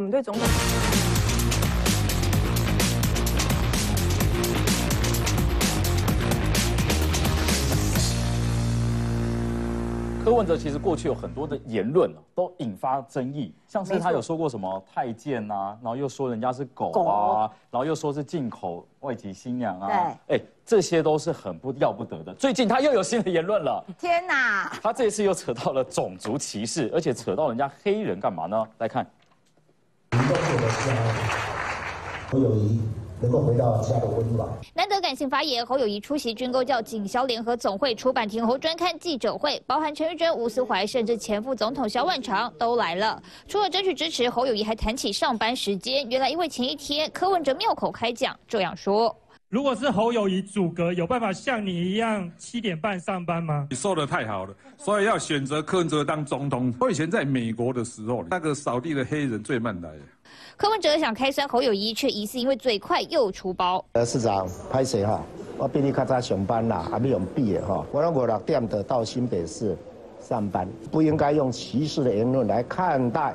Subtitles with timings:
[0.00, 0.42] 我们对总统。
[10.24, 22.32] 柯文哲其实过去有很多的言论都引发争议，像是他有说过什么太监啊，然后又说人家是狗啊，然后又说是进口外籍新娘啊，哎，这些都是很不要不得的。
[22.36, 24.72] 最近他又有新的言论了， 天哪！
[24.82, 28.66] 他这一次又扯到了种族歧视，而且扯到人家黑人干嘛呢？
[28.78, 29.06] 来看。
[32.30, 32.80] 侯友谊。
[33.22, 34.48] 能够回到家的温暖。
[34.72, 43.22] 难得感性发言，侯友谊出席军购教警消联合总会出版庭侯专刊记者会，包含陈玉珍、吴思怀，甚至前副总统萧万长都来了。
[43.46, 46.08] 除了争取支持，侯友谊还谈起上班时间。
[46.08, 49.14] 原来因为前一天柯文哲妙口开讲，这样说：
[49.50, 53.66] 如果是侯友谊阻隔，有办法像你一样七点半上班吗？
[53.68, 56.72] 你说的太好了，所以要选择柯文哲当总统。
[56.78, 59.90] 我以前在美国的时候，那个扫地的黑人最慢来。
[60.56, 63.84] 柯文哲想开山侯友谊，却疑似因为嘴快又出包。
[63.94, 65.20] 呃，市长，拍谁哈？
[65.58, 67.84] 我比你较早上班啦，还没用毕业哈。
[67.90, 69.76] 我我六点的到新北市
[70.20, 73.34] 上班，不应该用歧视的言论来看待。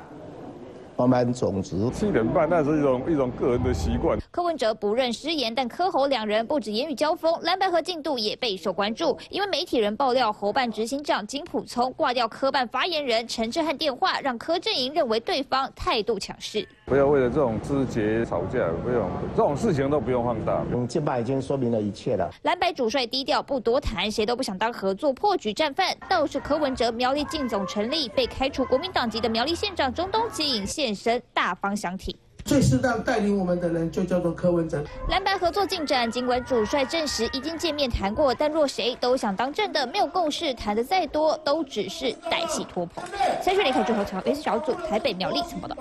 [0.96, 4.18] 我们种植七点半，那是一种一种个人的习惯。
[4.30, 9.16] 柯文哲不认失言，但柯侯两人不止言语交锋，蓝白和进度也备受关注。
[9.28, 16.66] 因为媒体人爆料，侯办执行长金普聪挂掉柯办发言人陈志汉电话，让柯阵营认为对方态度强势。
[16.86, 20.64] 不要为了这种枝节吵架，不用这种事情都不用放大。
[20.72, 22.30] 嗯，金办已经说明了一切了。
[22.44, 25.92] 蓝白主帅低调不多谈，谁都不想当合作破局战犯。
[26.08, 32.16] 倒是柯文哲苗栗进总成立，被开除国民党籍的苗栗县长中东接引现身，大方相挺。
[32.44, 34.80] 最适当带领我们的人就叫做柯文哲。
[35.08, 43.02] 蓝白合作进展，尽管主帅证实已经见面谈过，但若谁都想当正的，没有共识，谈的再多都只是带戏拖棚。
[43.42, 45.76] 三十离开之后，朝 S 小组台北苗栗什么的。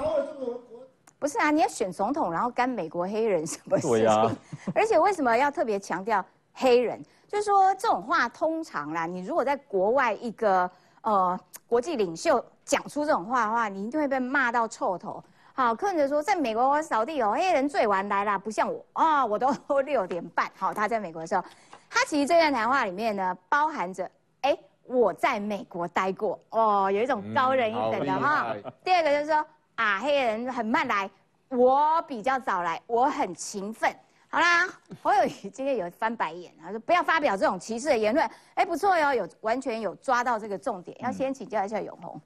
[1.25, 4.37] 不是啊，你要选总统，然后干美国黑人什么事情？
[4.75, 6.23] 而且为什么要特别强调
[6.53, 7.03] 黑人？
[7.27, 10.69] 就是说这种话通常啦，你如果在国外一个
[11.01, 15.23] 呃国际领袖讲出这种话的话，你一定会被骂到臭头。
[15.55, 20.47] 好，客人说在美国我扫地哦，黑人最晚来啦，不像我啊，我都六点半。
[20.55, 21.43] 好，他在美国的时候，
[21.89, 24.07] 他其实这段谈话里面呢，包含着
[24.41, 28.53] 哎我在美国待过哦，有一种高人一等的哈。
[28.83, 29.43] 第二个就是说。
[29.75, 31.09] 啊，黑人很慢来，
[31.49, 33.93] 我比较早来，我很勤奋。
[34.29, 34.67] 好啦，
[35.01, 38.29] 侯友谊今天有翻白眼，他说不要发表这种歧视的言论。
[38.53, 40.97] 哎，不错哟，有完全有抓到这个重点。
[41.01, 42.19] 要先请教一下永红。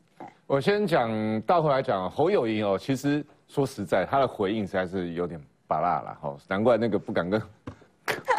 [0.46, 7.42] 我先讲，倒回来讲侯友谊哦，其实说实在，他的回应实在是有点拔辣了哈，难怪那个不敢跟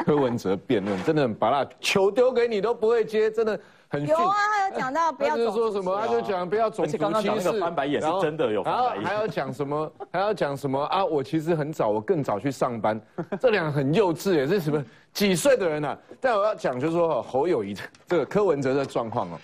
[0.04, 3.60] 柯文哲辩论，真的很拔辣，球丢给你都不会接，真的。
[3.98, 5.36] 有啊，他有讲到不要。
[5.36, 6.00] 就是说什么？
[6.00, 7.60] 他就讲不要种族歧视。
[7.60, 8.62] 翻白眼是真的有。
[8.62, 9.92] 然后还要讲什么？
[10.12, 11.04] 还要讲什么啊？
[11.04, 13.00] 我其实很早，我更早去上班。
[13.40, 15.98] 这两个很幼稚，也是什么几岁的人呢？
[16.20, 19.38] 但我要讲就是说，侯友谊这个柯文哲的状况哦，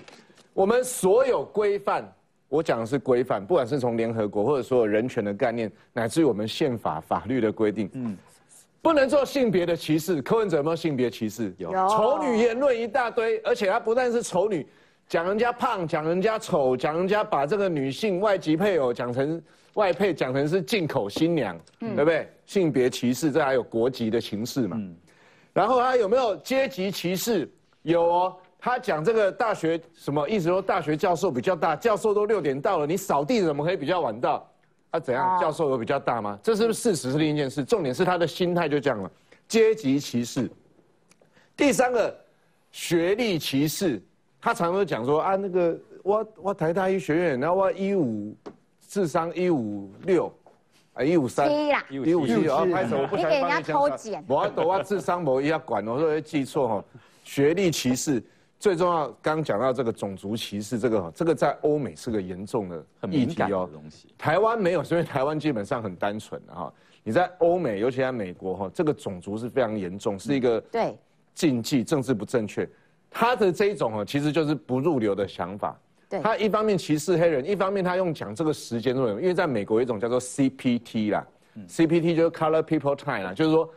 [0.53, 2.05] 我们所有规范，
[2.49, 8.17] 我讲的是规范，不管是从联合国或者所有人权的概念，乃至于我们宪法法律的规定，嗯。
[8.87, 11.53] 不能做性别的歧视，柯文哲有没有性别歧视？
[11.59, 14.65] 有丑女言论一大堆，而且他不但是丑女，
[15.09, 19.43] 讲人家胖，讲人家丑，讲人家把这个女性外籍配偶讲成
[19.75, 22.31] 外配，讲成是进口新娘，对不对？
[22.45, 24.81] 性别歧视，这还有国籍的歧视嘛？
[25.53, 27.51] 然后他有没有阶级歧视？
[27.83, 30.47] 有哦，他讲这个大学什么意思？
[30.49, 34.49] 说大学教授比较大，教授都六点到了，你扫地怎么可以比较晚到？
[34.99, 35.39] 他怎样？
[35.39, 36.39] 教授有比较大吗？
[36.43, 37.13] 这是不是事实？
[37.13, 37.63] 是另一件事。
[37.63, 39.11] 重点是他的心态就这样了。
[39.47, 40.51] 阶级歧视。
[41.57, 42.15] 第三个，
[42.73, 44.03] 学历歧视。
[44.41, 48.35] 他常常讲说啊，那个我我台大医学院，然后我一五
[48.89, 50.33] 智商一五六，
[50.95, 51.51] 啊一五三，
[51.91, 53.81] 一五七，啊拍手，我不想帮你讲。
[54.27, 56.85] 我我我智商我一要管，我说会记错哈。
[57.25, 58.23] 学历歧视。
[58.59, 63.69] 最重要，刚刚讲到这个种族歧视，这个这个在欧美是个严重的议题哦。
[64.17, 66.73] 台湾没有，因为台湾基本上很单纯的哈。
[67.05, 70.97] 你在欧美，尤其在美国哈，这个种族是非常严重，是一个对
[71.35, 72.69] 禁忌，政治不正确。
[73.11, 75.79] 他的这一种哦，其实就是不入流的想法。
[76.09, 81.27] 对，他一方面歧视黑人，一方面他用讲这个时间论，因为在美国有一种叫做 CPT 啦
[81.69, 83.71] ，CPT 就是 Color People Time 啦，就是说。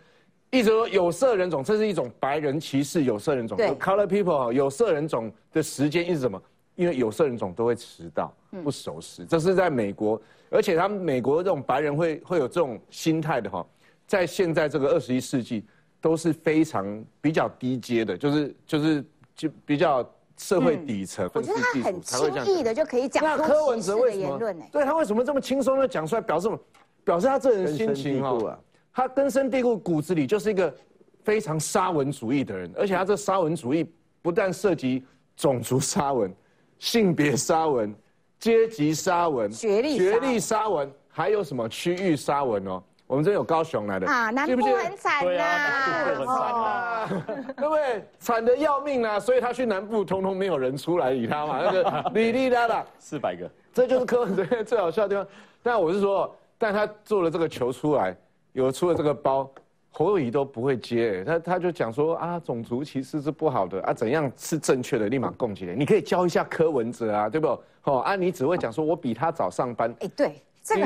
[0.52, 3.58] 意思说有色人种，这是一种白人歧视有色人种。
[3.58, 6.42] ，color people 有色人种的时间一直怎么？
[6.76, 9.26] 因为有色人种都会迟到，不守时。
[9.26, 10.20] 这是在美国，
[10.50, 13.66] 而且他们美国这种白人会会有这种心态的哈，
[14.08, 15.64] 在现在这个二十一世纪
[16.00, 19.06] 都是非常比较低阶的，就是就是
[19.36, 21.30] 就比较社会底层。
[21.34, 24.66] 我觉得他很轻易的就可以讲出歧视的言论呢。
[24.72, 26.58] 对他为什么这么轻松的讲出来，表示什么？
[27.04, 28.60] 表示他这人心情固啊哦，
[29.00, 30.76] 他根深蒂固骨子里就是一个
[31.24, 33.90] 非常沙文主义的人，而且他这沙文主义
[34.22, 35.06] 不但涉及
[35.38, 36.30] 种族沙文、
[36.80, 37.96] 性别沙文、
[38.40, 42.84] 阶级沙文、学历沙学历沙文，还有什么区域沙文哦？
[43.08, 47.08] 我们这有高雄来的啊，南部很惨呐，啊，
[47.56, 48.04] 对不对？
[48.20, 49.18] 惨的要命啊！
[49.18, 51.62] 所以他去南部，通通没有人出来理他嘛。
[51.64, 55.26] 那个哩哩啦啦， 四百个，这就是柯文哲最好笑的地方。
[55.64, 58.14] 但我是说，但他做了这个球出来，
[58.60, 59.50] 有出了这个包，
[59.90, 65.74] 侯友谊都不会接，他他就讲说啊，种族歧视是不好的啊，怎样是正确的，立马供起来。
[65.74, 67.48] 你可以教一下柯文哲啊，对不？
[67.84, 70.86] 哦啊，你只会讲说我比他早上班，哎，对，这个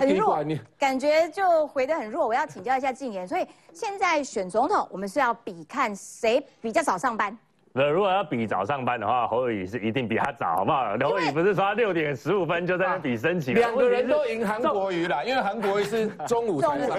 [0.00, 2.26] 很弱你。，感觉就回得很弱。
[2.26, 7.36] 我要请教一下静言，所以现在选总统，我们是要比看谁比较早上班。
[7.72, 10.90] 那如果要比早上班的话，侯友宜是一定比他早，好不好？
[10.98, 16.98] 侯友宜不是说他六点十五分就在那比升旗，两个人都赢韩国瑜啦，因为韩国瑜是中午才上班。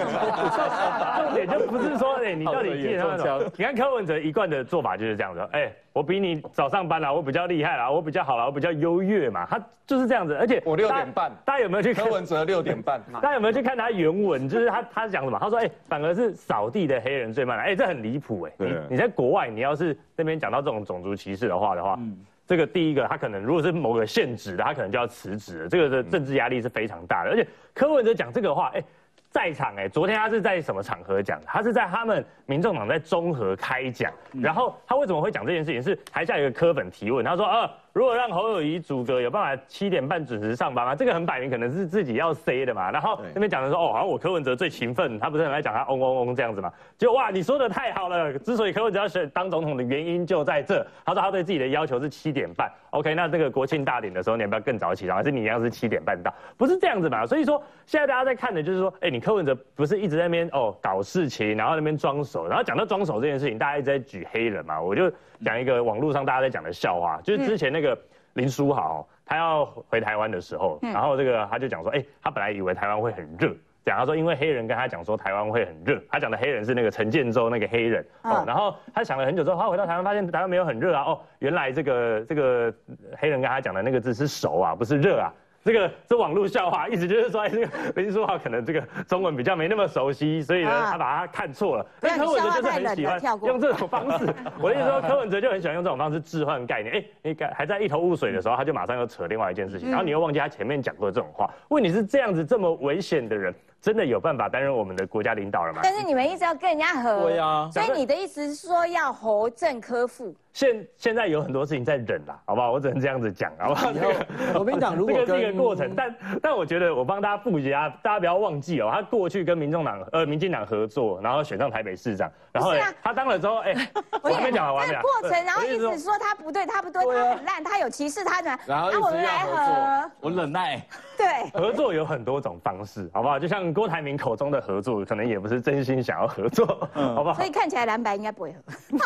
[0.50, 12.10] 是重点就不是说，哎，你到底记得好的也中枪你看柯文哲一贯的做法就是这样子，哎，我比你早上班啦，我比较厉害啦，我比较好啦，我比较优越嘛，他就是这样子，而且我六点半大家有没有去看柯？
[12.12, 14.48] 文哲六点半，大家有没有去看 他原文？
[14.48, 15.38] 就是他他讲什么？
[15.38, 17.62] 他说：“哎、反而是扫地的黑人最慢了。
[17.62, 18.52] 哎、这很离谱哎！
[18.56, 21.98] 你你在国外，你要是那边讲到这种种族歧视的话的话，
[22.46, 25.68] 这个第一个他可能如果是某个县职的，他可能就要辞职了。
[25.68, 27.30] 这个的政治压力是非常大的。
[27.30, 28.82] 而且柯文哲讲这个话，哎、
[29.32, 31.46] 在场哎、昨天他是在什么场合讲的？
[31.46, 35.82] 他是在他们民众党在综合开讲，然后他为什么会讲这件事情？
[35.82, 40.94] 是台下有一个科粉提问，他说：呃，如果让侯友谊组阁有办法七点半准时上班吗？
[40.94, 42.90] 这个很摆明可能是自己要 say 的嘛。
[42.90, 46.72] 然后那边讲的说，哦，好像我柯文哲最勤奋，他不是很爱讲他嗡嗡嗡这样子嘛？
[46.96, 48.32] 就哇，你说的太好了。
[48.38, 50.86] 之所以柯文哲要选当总统的原因就在这。
[51.04, 52.72] 他说他对自己的要求是七点半。
[52.90, 55.18] OK，那这个国庆大典的时候，你要不要更早起床？
[55.18, 56.32] 还是你一样是七点半到？
[56.56, 57.26] 不是这样子嘛？
[57.26, 64.80] 所以说现在大家在看的就是说，哎，你柯文哲不是一直在那边哦搞事情，然后那边装熟，然后讲到装熟这件事情，大家一直在举黑人嘛。
[64.80, 65.12] 我就
[65.44, 67.98] 讲一个网络上大家在讲的笑话，就是之前那个
[68.34, 73.54] 林书豪，他要回台湾的时候，然后这个他就讲说，哎，他本来以为台湾会很热。
[73.84, 82.72] 讲他说，因为黑人跟他讲说台湾会很热，他讲的黑人是那个陈建州那个黑人然后他想了很久之后，他回到台湾发现台湾没有很热啊，哦，原来这个这个
[83.18, 85.34] 黑人跟他讲的那个字是熟啊，不是热啊。
[85.64, 91.86] 这个是网络笑话，意思就是说，哎，这个林书豪可能这个中文比较没那么熟悉，所以呢，啊他把他看错了。
[92.00, 94.26] 但柯文哲就是很喜欢用这种方式。
[94.60, 96.94] 我的意思说，柯文哲就很喜欢用这种方式置换概念。
[96.94, 101.48] 哎，你还还在一头雾水的时候，他就马上又扯另外一件事情，然后你又忘记他前面讲过这种话。
[101.68, 105.80] 问题是这样子这么危险的人，真的有办法担任我们的国家领导了吗？
[105.82, 112.70] 但是你们一直要跟人家合，对啊所以你的意思是说要侯正科副，现现在有很多事情在忍啦，好不好？
[112.70, 113.90] 我只能这样子讲，好不好？
[113.90, 114.12] 以后
[114.52, 123.74] 国民党如果这个是一个过程，但但我觉得我帮大家复习啊，大家不要忘记哦，他过去跟民众党呃民进党合作，然后选上台北市长，然后他当了之后，哎，
[124.22, 130.80] 我跟你讲这个过程，然后一我的意思说直说他不对，他不对，他很烂，他有歧视他的，然后我们来要合合，我忍耐。
[131.14, 133.38] 对，合作有很多种方式，好不好？
[133.38, 137.44] 就像郭台铭口中的合作，可能也不是真心想要合作，好不好所？
[137.44, 138.98] 以看起来蓝白应该不会合。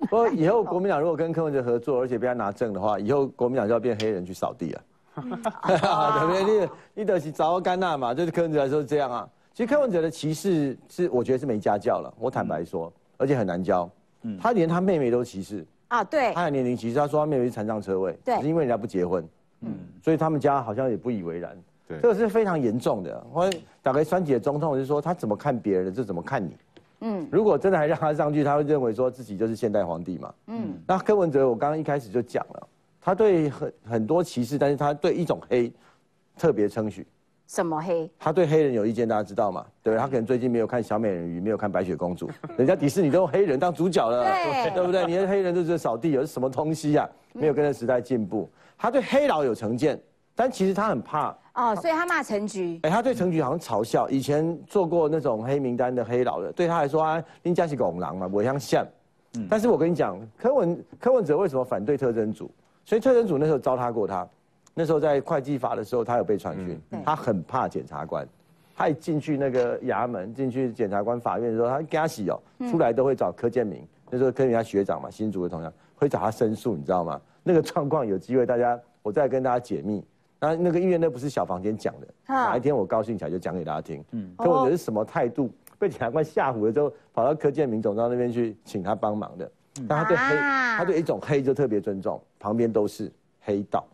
[0.08, 4.82] 不过以后国民党如果跟柯文哲合作，而且被他拿证的话，以后国民党就要变黑人去扫地啊，
[5.66, 6.44] 对不对？
[6.44, 9.28] 你你得是找甘纳嘛，就是柯文哲来说是这样啊。
[9.52, 13.88] 其实柯文哲的歧视是我觉得是没家教了，我坦白说，而且很难教。
[14.22, 19.28] 嗯他连他妹妹都歧视，啊，对他，有年龄歧视，他说他妹妹是残障车位，对只是因为人家不结婚，
[19.60, 21.56] 嗯，所以他们家好像也不以为然。
[21.86, 23.26] 对这个是非常严重的。
[23.32, 23.50] 我
[23.82, 26.56] 打给川姐总统就是说，他怎么看别人的，就怎么看你。
[27.00, 30.34] 嗯如果真的还让他上去，他会认为说自己就是现代皇帝嘛。
[30.46, 32.68] 嗯，那柯文哲，我刚刚一开始就讲了，
[33.00, 35.70] 他对很很多歧视，但是他对一种黑
[36.38, 37.06] 特别称许。
[37.46, 38.10] 什么黑？
[38.18, 39.64] 他对黑人有意见，大家知道吗？
[39.82, 40.00] 对不对？
[40.00, 42.28] 他可能最近没有看小美人鱼，没有看白雪公主，
[42.58, 45.06] 人家迪士尼都用黑人当主角了，对对不对？
[45.06, 47.08] 你的黑人就是扫地，有什么东西啊？
[47.34, 48.50] 没有跟着时代进步。
[48.76, 50.00] 他对黑佬有成见，
[50.34, 51.36] 但其实他很怕。
[51.56, 58.86] 哦，所以他骂陈菊，哎，他对陈菊好像嘲笑，以前做过那种黑名单的黑老的，对他来说啊，林家是拱狼嘛，我像像。
[59.48, 62.50] 但是我跟你讲，柯文柯文哲为什么反对特征组？
[62.84, 64.26] 所以特征组那时候糟蹋过他，
[64.74, 67.00] 那时候在会计法的时候，他有被传讯，对。
[67.04, 68.26] 他很怕检察官，
[68.74, 72.38] 他一进去那个衙门，进去检察官法院的时候，他给他洗哦，
[72.70, 77.18] 出来都会找柯建明，那时候柯建明他学长嘛，新竹的同学会找他申诉，你知道吗？
[77.42, 80.04] 那个状况有机会大家我再跟大家解密。
[80.46, 84.04] 那那个因为那不是小房间讲的，啊哪一天我高兴起来就讲给大家听。
[84.12, 85.50] 嗯，可我觉得是什么态度？
[85.78, 89.50] 被检察官吓唬了之后，跑到柯建明总长那边去请他帮忙的。
[89.86, 93.12] 但他对黑，啊他对一种黑就特别尊重，旁边都是
[93.42, 93.86] 黑道。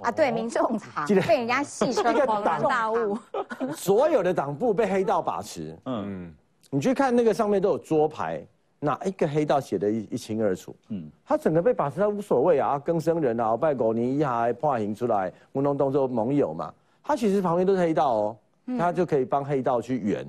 [0.00, 3.16] 啊，对，民众党记得被人家戏称个恍然大物。
[3.74, 6.30] 所有的党部被黑道把持，嗯，
[6.68, 8.44] 你去看那个上面都有桌牌，
[8.82, 16.72] 哪一个黑道写的一一清二楚，嗯，他整个被把持，他无所谓啊，更生人啊，拜狗尼一还破行出来，吴东东做盟友嘛，
[17.04, 18.36] 他其实旁边都是黑道哦，
[18.78, 20.26] 他就可以帮黑道去圆，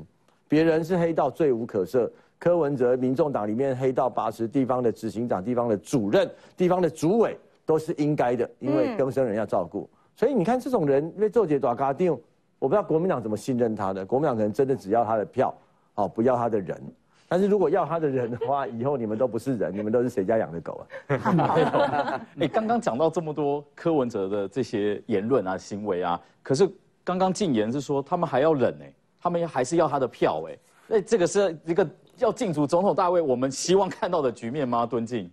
[0.50, 2.10] 别人是黑道罪无可赦。
[2.38, 9.88] 柯文哲，民众党里面黑道把持地方的执行长、地方的主任、地方的主委都是应该的，因为更生人要照顾。
[10.16, 12.12] 所以你看这种人因为做节大咖定，
[12.60, 14.06] 我不知道国民党怎么信任他的。
[14.06, 15.54] 国民党可能真的只要他的票，
[15.96, 16.82] 哦，不要他的人。
[17.32, 22.20] 但是如果要他的人的话，以后你们都不是人， 你们都是谁家养的狗啊？
[22.36, 26.70] 你， 刚刚讲到这么多柯文哲的这些言论啊、行为啊，可是
[27.06, 30.58] 刚刚禁言是说他们还要忍哎，他们还是要他的票哎，
[30.88, 31.88] 那这个是一个。
[32.18, 34.86] 要进主总统大位，我们希望看到的局面吗？
[34.86, 35.32] 敦进，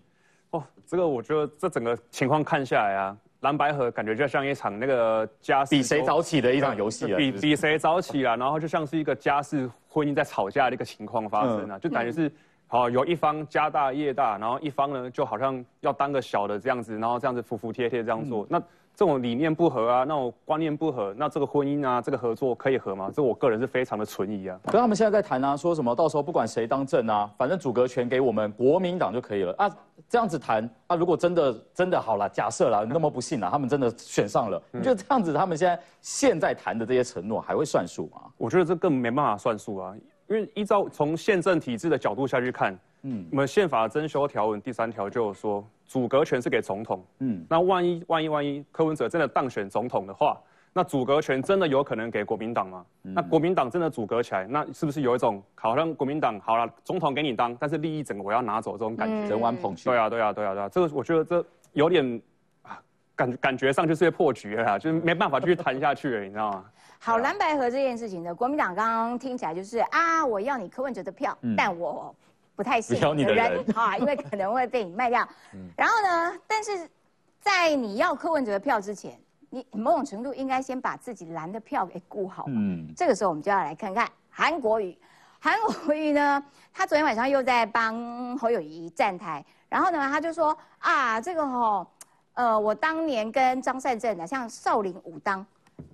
[0.52, 12.30] 哦，这个我觉得这整个情况看下来啊，蓝白河感觉就像一场那个家比谁早起的一场游戏比比谁早起啊，然后就像是一个家事婚姻在吵架的一个情况发生啊，就感觉是
[12.66, 18.62] 好有一方家大业大，然后一方呢就好像要当个小的这样子，然后这样子服服帖帖这样做，那。
[18.98, 23.08] 这种理念不合啊，那种观念不合，那这个婚姻啊，这个合作可以合吗？
[23.14, 24.58] 这我个人是非常的存疑啊。
[24.64, 29.70] 可他们现在在谈啊，说什么到时候不管谁当政啊，反正主格权给我们国民党就可以了啊。
[30.08, 38.22] 这样子谈啊，如果真的真的好了，假设了那么不幸啊，他们真的选上了，你觉得这样子他们现在现在谈的这些承诺还会算数吗？
[38.36, 39.94] 我觉得这更没办法算数啊，
[40.26, 42.76] 因为依照从宪政体制的角度下去看。
[43.02, 47.04] 嗯，我们宪法增修条文第三条就有说，阻隔权是给总统。
[47.20, 50.38] 嗯，那万一万一万一柯文哲真的当选总统的话，
[50.72, 52.84] 那阻隔权真的有可能给国民党吗？
[53.02, 59.28] 那国民党真的阻隔起来，那是不是有一种好像国民党好了，总统给你当，但是利益整个我要拿走这种感觉？
[59.28, 59.84] 人玩捧去。
[59.84, 62.20] 对啊，对啊，对啊，对啊，这个我觉得这有点
[62.62, 62.80] 啊，
[63.14, 66.64] 感感觉上就是破局了，就是没办法继续谈下去了，你知道吗？
[67.00, 72.12] 好，蓝白河这件事情呢，国民党刚刚听起来就是啊，我要你柯文哲的票，但我。
[72.58, 75.26] 不太信你的人啊，因为可能会被你卖掉。
[75.78, 76.90] 然后呢，但是
[77.38, 79.16] 在你要柯文哲的票之前，
[79.48, 82.46] 你某种程度应该先把自己蓝的票给顾好。
[82.48, 84.98] 嗯，这个时候我们就要来看看韩国瑜。
[85.38, 91.86] 韩国瑜呢，他昨天晚上又在帮侯友谊站台，然后呢，他就说啊，这个哈，
[92.32, 95.46] 呃，我当年跟张善政的像少林武当，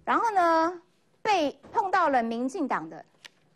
[0.03, 0.73] 然后呢，
[1.21, 3.05] 被碰到了民进党的。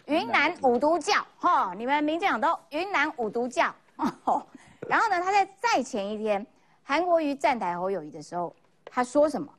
[0.08, 3.74] 云南五毒教，哈，你们民进党都云南五毒教，
[4.88, 6.44] 然后呢，他在再前一天，
[6.82, 8.54] 韩国瑜站台侯友谊的时候，
[8.86, 9.52] 他说什么？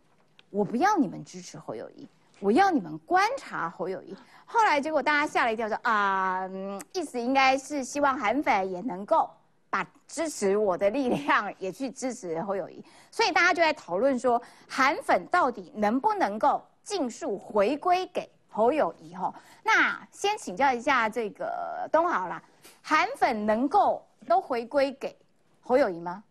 [0.49, 2.07] 我不要你们支持侯友谊，
[2.39, 4.17] 我要你们观察侯友谊。
[4.43, 6.49] 后来结果大家吓了一跳，说啊，
[6.93, 9.29] 意思应该是希望韩粉也能够
[9.69, 18.27] 把支持我的力量也去支持侯友谊， 所以大家就在讨论说，韩粉到底能不能够尽数回归给？
[18.59, 22.43] 侯友谊哈，那先请教一下这个东豪啦，
[22.81, 25.15] 韩粉能够都回归给
[25.61, 26.21] 侯友谊吗？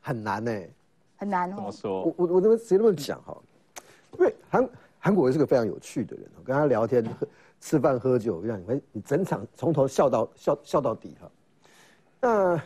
[0.00, 0.50] 很难呢，
[1.16, 1.54] 很难哦。
[1.54, 2.02] 怎么说？
[2.02, 3.38] 我我我这么直接这么讲哈，
[4.18, 4.68] 因为韩
[4.98, 7.08] 韩国是个非常有趣的人，跟他聊天、
[7.60, 11.30] 吃饭、喝酒，让你们你整场从头笑到笑笑到底哈。
[12.20, 12.60] 那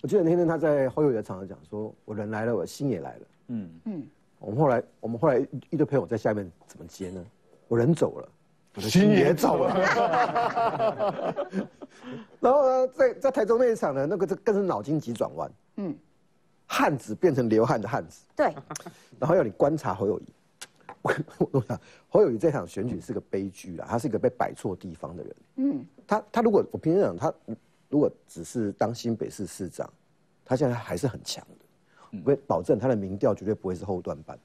[0.00, 3.26] 我记得那天他在侯友谊的场上讲说，我人来了，我心也来了。
[3.48, 4.06] 嗯嗯。
[4.38, 7.22] 我们后来，我们后来一堆朋友在下面怎么接呢？
[7.72, 8.28] 我人走了，
[8.74, 9.74] 我的心也走了。
[12.38, 15.50] 然后呢，在在台中那一场呢，那个这更是脑筋急转弯。
[15.76, 15.96] 嗯，
[16.66, 18.26] 汉子变成流汗的汉子。
[18.36, 18.54] 对。
[19.18, 20.24] 然后要你观察侯友谊。
[21.00, 21.14] 我
[21.50, 25.36] 我想侯友谊这场选举是个悲剧啊，他是一个被摆错地方的人。
[25.56, 25.86] 嗯。
[26.06, 27.32] 他他如果我平时讲他
[27.88, 29.90] 如果只是当新北市市长，
[30.44, 32.18] 他现在还是很强的。
[32.22, 34.38] 我会保证他的民调绝对不会是后段班，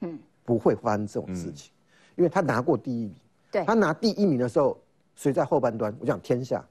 [0.00, 1.70] 嗯，不会发生这种事情，
[2.16, 3.14] 因为他拿过第一名。
[3.50, 4.78] 对，他拿第一名的时候，
[5.16, 5.94] 谁在后半端？
[6.00, 6.64] 我讲天下，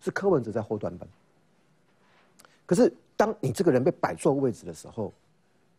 [0.00, 1.08] 是柯文哲在后端班。
[2.66, 5.12] 可是当你这个人被摆错位置的时候，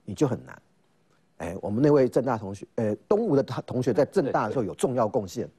[0.05, 0.61] 你就很难。
[1.37, 5.49] 哎，我们那位正大同学，呃，东吴的同学在正大的时候有重要贡献。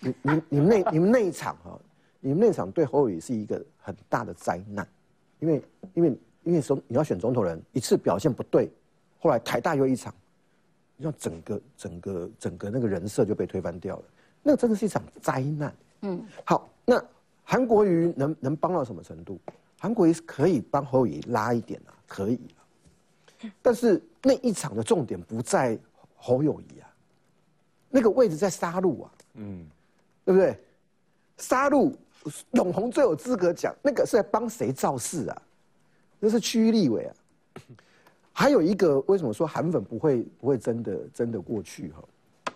[0.00, 1.78] 你、你、你们那、你们那一场哈，
[2.20, 4.86] 你们那场对侯友宜是一个很大的灾难，
[5.40, 5.62] 因为、
[5.94, 6.18] 因为。
[6.44, 8.70] 因为说你要选总统人一次表现不对，
[9.20, 10.14] 后来台大又一场，
[10.98, 14.04] 要整个整个整个那个人设就被推翻掉了，
[14.42, 15.74] 那真的是一场灾难。
[16.02, 17.02] 嗯，好，那
[17.44, 19.40] 韩国瑜能能帮到什么程度？
[19.80, 22.40] 韩国瑜是可以帮侯友宜拉一点啊，可以
[23.62, 25.78] 但是那一场的重点不在
[26.16, 26.90] 侯友谊啊，
[27.88, 29.64] 那个位置在杀戮啊，嗯，
[30.24, 30.58] 对不对？
[31.36, 31.94] 杀戮
[32.52, 35.42] 永红最有资格讲，那个是在帮谁造势啊？
[36.18, 37.14] 那是区域立委啊，
[38.38, 42.52] 还有一个为什么说韩粉不会不会真的真的过去哈？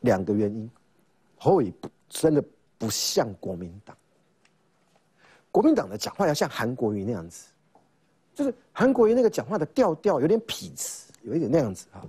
[0.00, 0.70] 两个原因，
[1.38, 2.44] 侯友不真的
[2.76, 3.96] 不像国民党，
[5.50, 7.46] 国民党的讲话要像韩国瑜那样子，
[8.34, 12.02] 就是韩国瑜那个讲话的调调有点痞子，有一点那样子哈。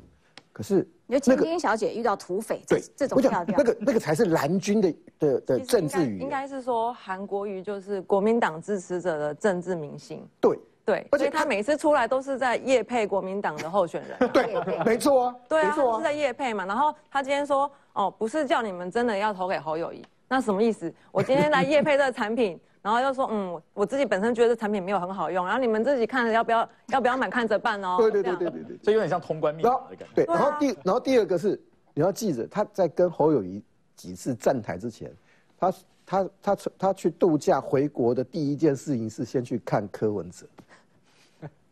[0.51, 6.19] 可是你说千金小姐遇到土匪，对这种调调，那个那个才是蓝军的的的政治语言。
[6.19, 10.27] 应该是说韩国瑜就是国民党支持者的政治明星。
[10.41, 10.59] 对。
[10.87, 14.29] 对，而且他每次出来都是在夜配国民党的候选人。
[14.31, 15.35] 对，没错啊。
[15.49, 16.65] 对啊，是在夜配嘛。
[16.65, 20.89] 然后他今天说，哦，不是叫你们真的要投给侯友谊，那什么意思？
[21.11, 27.97] 我今天来夜配这个产品， 然后又说，嗯，我自己本身觉得产品没有很好用，然后你们自己看着要不要，要不要买看着办哦。
[27.99, 30.23] 对对对对对对，这有点像通关密码的感觉。
[30.23, 31.61] 对，然后第然后第二个是
[31.93, 33.61] 你要记着，他在跟侯友谊
[33.97, 35.11] 几次站台之前，
[35.59, 35.73] 他
[36.05, 40.45] 他他他去度假回国的第一件事情是先去看柯文哲。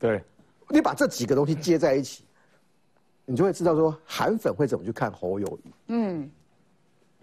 [0.06, 0.24] 对，
[0.70, 2.24] 你把这几个东西接在一起，
[3.26, 5.72] 你就会知道说韩粉会怎么去看侯友谊。
[5.88, 6.30] 嗯，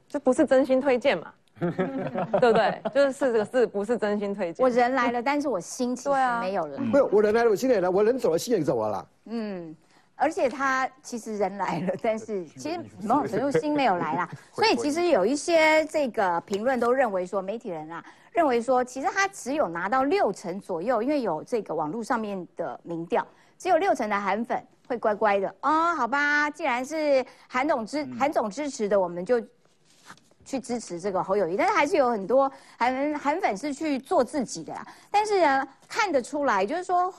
[0.08, 1.32] 这不是真心推荐嘛？
[1.60, 2.82] 对不对？
[2.92, 4.64] 就是是这个是不是真心推荐？
[4.64, 6.10] 我人来了，但是我心其实
[6.40, 6.78] 没有来。
[6.82, 9.06] 没有，我人来了，我心也来，我人走了，心也走了啦。
[9.26, 9.76] 嗯，
[10.22, 14.28] 而且他其实人来了，但是其实某种程度心没有来啦。
[14.54, 18.04] 所以其实有一些这个评论都认为说，媒体人啊。
[18.32, 23.26] 认为说，其实他只有拿到六成左右，因为有这个网络上面的民调，
[23.58, 29.38] 只有六成的韩粉会乖乖的哦，好吧，既然是韩总支韩总支持的，我们就
[30.46, 31.58] 去支持这个侯友谊。
[31.58, 34.86] 但是还是有很多韩韩粉是去做自己的啦。
[35.10, 37.12] 但是呢，看得出来，就是说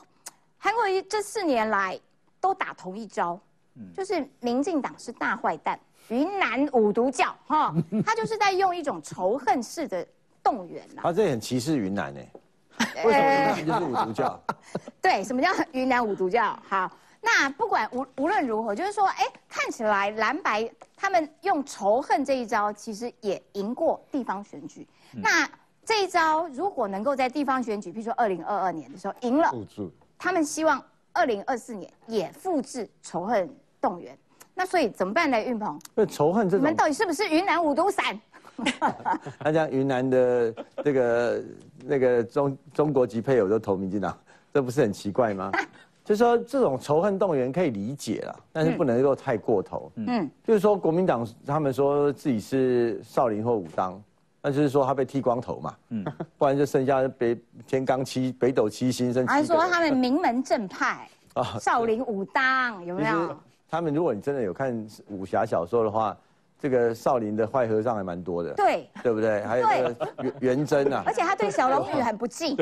[0.58, 2.00] 韩国瑜这四年来
[2.44, 3.40] 都打同一招，
[3.96, 7.74] 就是民进党是大坏蛋，云南五毒教哈，
[8.06, 10.06] 他就是在用一种仇恨式的。
[10.44, 12.20] 动员了，他这很歧视云南呢？
[13.06, 14.44] 为什么云南就是五毒教？
[15.02, 16.60] 对，什么叫云南五毒教？
[16.68, 24.86] 好，那不管无无论如何，就是说，哎，看起来蓝白他们用仇恨这一招，其实也赢过地方选举。
[25.14, 25.50] 那
[25.86, 29.50] 这一招如果能够在地方选举，比如说二零二二年的时候赢了，
[30.18, 33.50] 他们希望二零二四年也复制仇恨
[33.80, 34.18] 动员。
[34.56, 35.42] 那所以怎么办呢？
[35.42, 38.20] 运鹏，那仇恨这你们到底是不是云南五毒散？
[39.40, 41.44] 他讲云南的这个
[41.84, 44.16] 那个中中国籍配偶都投民进党，
[44.54, 45.52] 这不是很奇怪吗？
[46.06, 49.92] 就说这种仇恨动员可以理解了，但是不能够太过头。
[49.96, 54.00] 嗯，就是说国民党他们说自己是少林或武当，
[54.44, 55.76] 那就是说他被剃光头嘛。
[55.90, 56.06] 嗯，
[56.38, 59.26] 不然就剩下北天罡七北斗七星剩。
[59.26, 63.36] 还说他们名门正派啊，少林武当有没有？
[63.70, 66.16] 他们如果你真的有看武侠小说的话。
[66.60, 69.42] 这个少林的坏和尚还蛮多的，对，对不对？
[69.42, 72.56] 还有个元元真啊， 而且他对小龙女很不敬。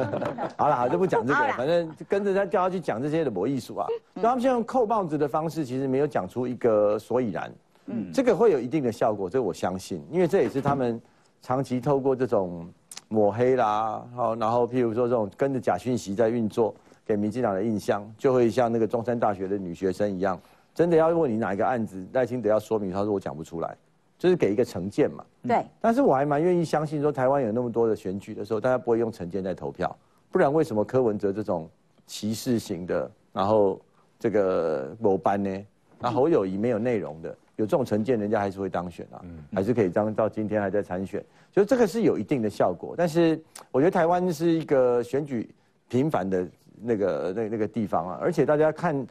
[0.58, 3.86] 好了，好就不讲这个，反正跟着他叫他去讲这些的魔艺术啊。
[4.16, 7.50] 他们现在用扣帽子的方式，其实没有讲出一个所以然。
[7.86, 11.00] 嗯，这个会有一定的效果，这我相信，因为这也是他们
[11.46, 12.68] 长期透过这种
[13.06, 20.36] 抹黑啦，好，然后譬如说这种跟着假讯息在运作，给民进党的印象，就会像那个中山大学的女学生一样。
[20.74, 23.76] 真的要问你哪一个案子，赖清德要说明，他说我讲不出来，
[24.18, 25.24] 就是给一个成见嘛。
[25.46, 25.64] 对。
[25.80, 29.96] 但是我还蛮愿意相信，说台湾有那么多的选举的时候，大家不会用成见在投票，
[30.32, 31.70] 不然为什么柯文哲这种
[32.08, 33.80] 歧视型的，然后
[34.18, 35.64] 这个某班呢？
[36.00, 39.20] 那侯友谊没有内容的，有这种成见，人家还是会当选啊，
[39.52, 42.94] 还是可以当到今天还在参选，所以这个是有一定的效果。
[42.96, 45.48] 但是我觉得台湾是一个选举
[45.88, 46.48] 频繁的
[46.80, 49.06] 那个那那个地方啊，而且大家看。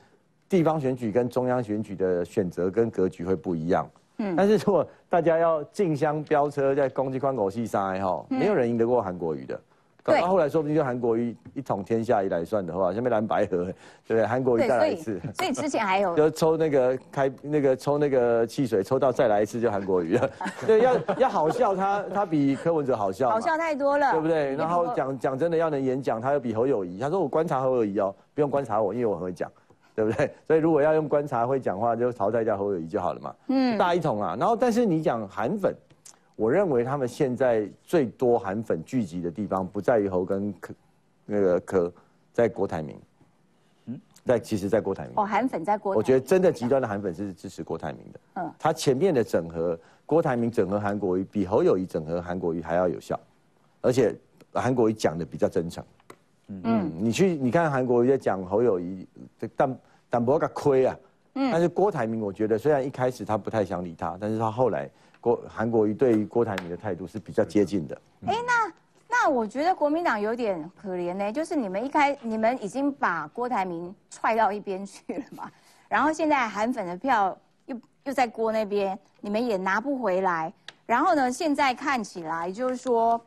[0.48, 9.60] 地方选举跟中央选举的选择跟格局会不一样，嗯，但是如果大家要竞相飙车在攻击宽口戏上，哈，没有人赢得过韩国瑜的。
[10.14, 10.22] 对。
[10.22, 13.74] 后来说不定就韩国瑜一统天下一来算的话，下面蓝白河，对
[14.08, 14.26] 不对？
[14.26, 15.20] 韩国瑜再来一次。
[15.34, 16.14] 所以之前还有。
[16.18, 20.30] 就抽那个开那个抽那个汽水，抽到再来一次就韩国瑜了。
[20.66, 23.30] 对，要要好笑，他他比柯文哲好笑。
[23.30, 24.12] 好笑太多了。
[24.12, 24.56] 对不对？
[24.56, 27.00] 然后讲讲真的要能演讲，他又比侯友谊。
[27.00, 29.52] 他说我观察侯友谊哦，不用观察我，因为我很会讲。
[29.96, 30.30] 对不对？
[30.46, 33.34] 所以如果要用观察会讲话，就淘汰掉侯友谊就好了嘛。
[33.48, 34.36] 嗯，大一统啊。
[34.38, 35.74] 然后，但是你讲韩粉，
[36.36, 40.74] 我认为他们现在最多韩粉聚集的地方，不在于侯跟柯，
[41.26, 41.92] 那个柯，
[42.34, 43.00] 在郭台铭。
[43.86, 45.14] 嗯，在其实，在郭台铭。
[45.16, 45.96] 哦，韩粉在郭。
[45.96, 48.20] 我觉得真的极端的韩粉是支持郭台铭的。
[48.36, 48.52] 嗯。
[48.60, 53.18] 他前面的整合，郭台铭整合韩国瑜，比侯友谊整合韩国瑜还要有效，
[53.82, 54.14] 而且
[54.54, 55.84] 韩国瑜讲的比较真诚。
[56.48, 59.08] 嗯，你去你看韩国瑜在讲侯友谊，
[59.56, 60.98] 但但不个亏啊。
[61.36, 64.90] 嗯，但是郭台铭，我觉得虽然一开始他不太想理他，但是他后来
[65.26, 68.00] 郭韩国瑜对于郭台铭的态度是比较接近的。
[68.28, 68.72] 哎，那
[69.10, 75.50] 那我觉得国民党有点可怜呢，就是你们一开，你们已经把郭台铭踹到一边去了嘛，
[75.90, 77.36] 然后现在韩粉的票
[77.66, 80.54] 又又在郭那边，你们也拿不回来，
[80.86, 83.20] 然后呢，现在看起来就是说，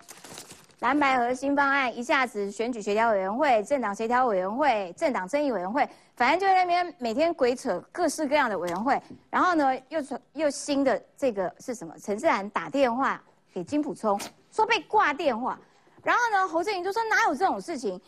[0.79, 5.85] 蓝白核心方案一下子选举协调委员会、政党协调委员会、政党争议委员会，
[6.19, 9.01] 反正就在那边每天鬼扯各式各样的委员会，
[9.31, 10.01] 然后呢，又
[10.33, 11.95] 又新的这个是什么？
[11.97, 13.23] 陈志兰打电话
[13.55, 15.57] 给金普聪，说被挂电话。
[16.03, 18.01] 然后呢，侯振宇就说哪有这种事情？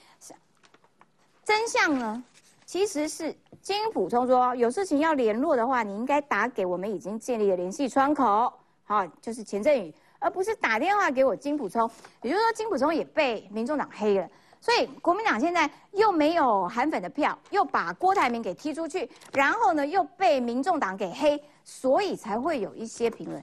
[1.45, 2.21] 真相呢，
[2.67, 11.89] 其实是金普聪说有事情要联络的话，你应该打给我们已经建立的联系窗口，好，就是钱振宇，而不是打电话给我金普聪。
[12.23, 14.29] 也就是说，金普聪也被民众党黑了，
[14.61, 23.43] 所以国民党现在又没有韩粉的票，又把郭台铭给踢出去，然后呢又被民众党给黑，所以才会有一些评论。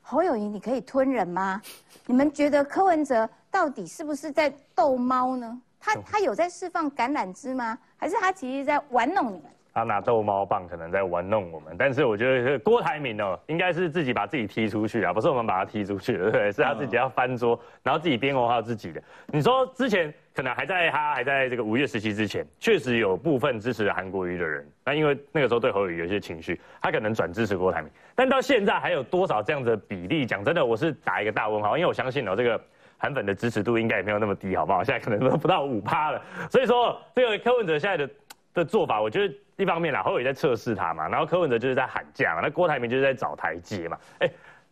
[0.00, 1.60] 侯友谊，你可以吞人吗？
[2.06, 5.60] 你们觉得柯文哲到底是不是在逗猫呢？
[5.80, 7.76] 他他有在释放橄榄枝吗？
[7.96, 9.44] 还是他其实在玩弄你们？
[9.74, 16.52] 他拿逗猫棒可能在玩弄我们，但是我觉得郭台铭哦，应该是自己把自己踢出去啊，不是我们把他踢出去，对不对？
[16.52, 19.02] 是他自己要翻桌，然后自己编红号自己的。
[19.26, 27.90] 你说之前可能还在他还在这个五月时期之前，确实有部分支持韩国瑜的人，那因为那个时候对侯友宜有些情绪，他可能转支持郭台铭。
[28.14, 30.26] 但到现在还有多少这样的比例？
[30.26, 32.62] 讲真的，我是打一个大问号，因为我相信哦，这个
[32.98, 34.84] 韩粉的支持度应该也没有那么低，好不好？
[34.84, 36.22] 现在可能都不到五趴了。
[36.50, 38.10] 所以说，这个柯文哲现在的
[38.54, 43.98] 的做法，我觉得一方面啦，侯友在测试他嘛，然后柯文哲就是在喊价嘛，那郭台铭就是在找台阶嘛。
[44.18, 44.30] 哎，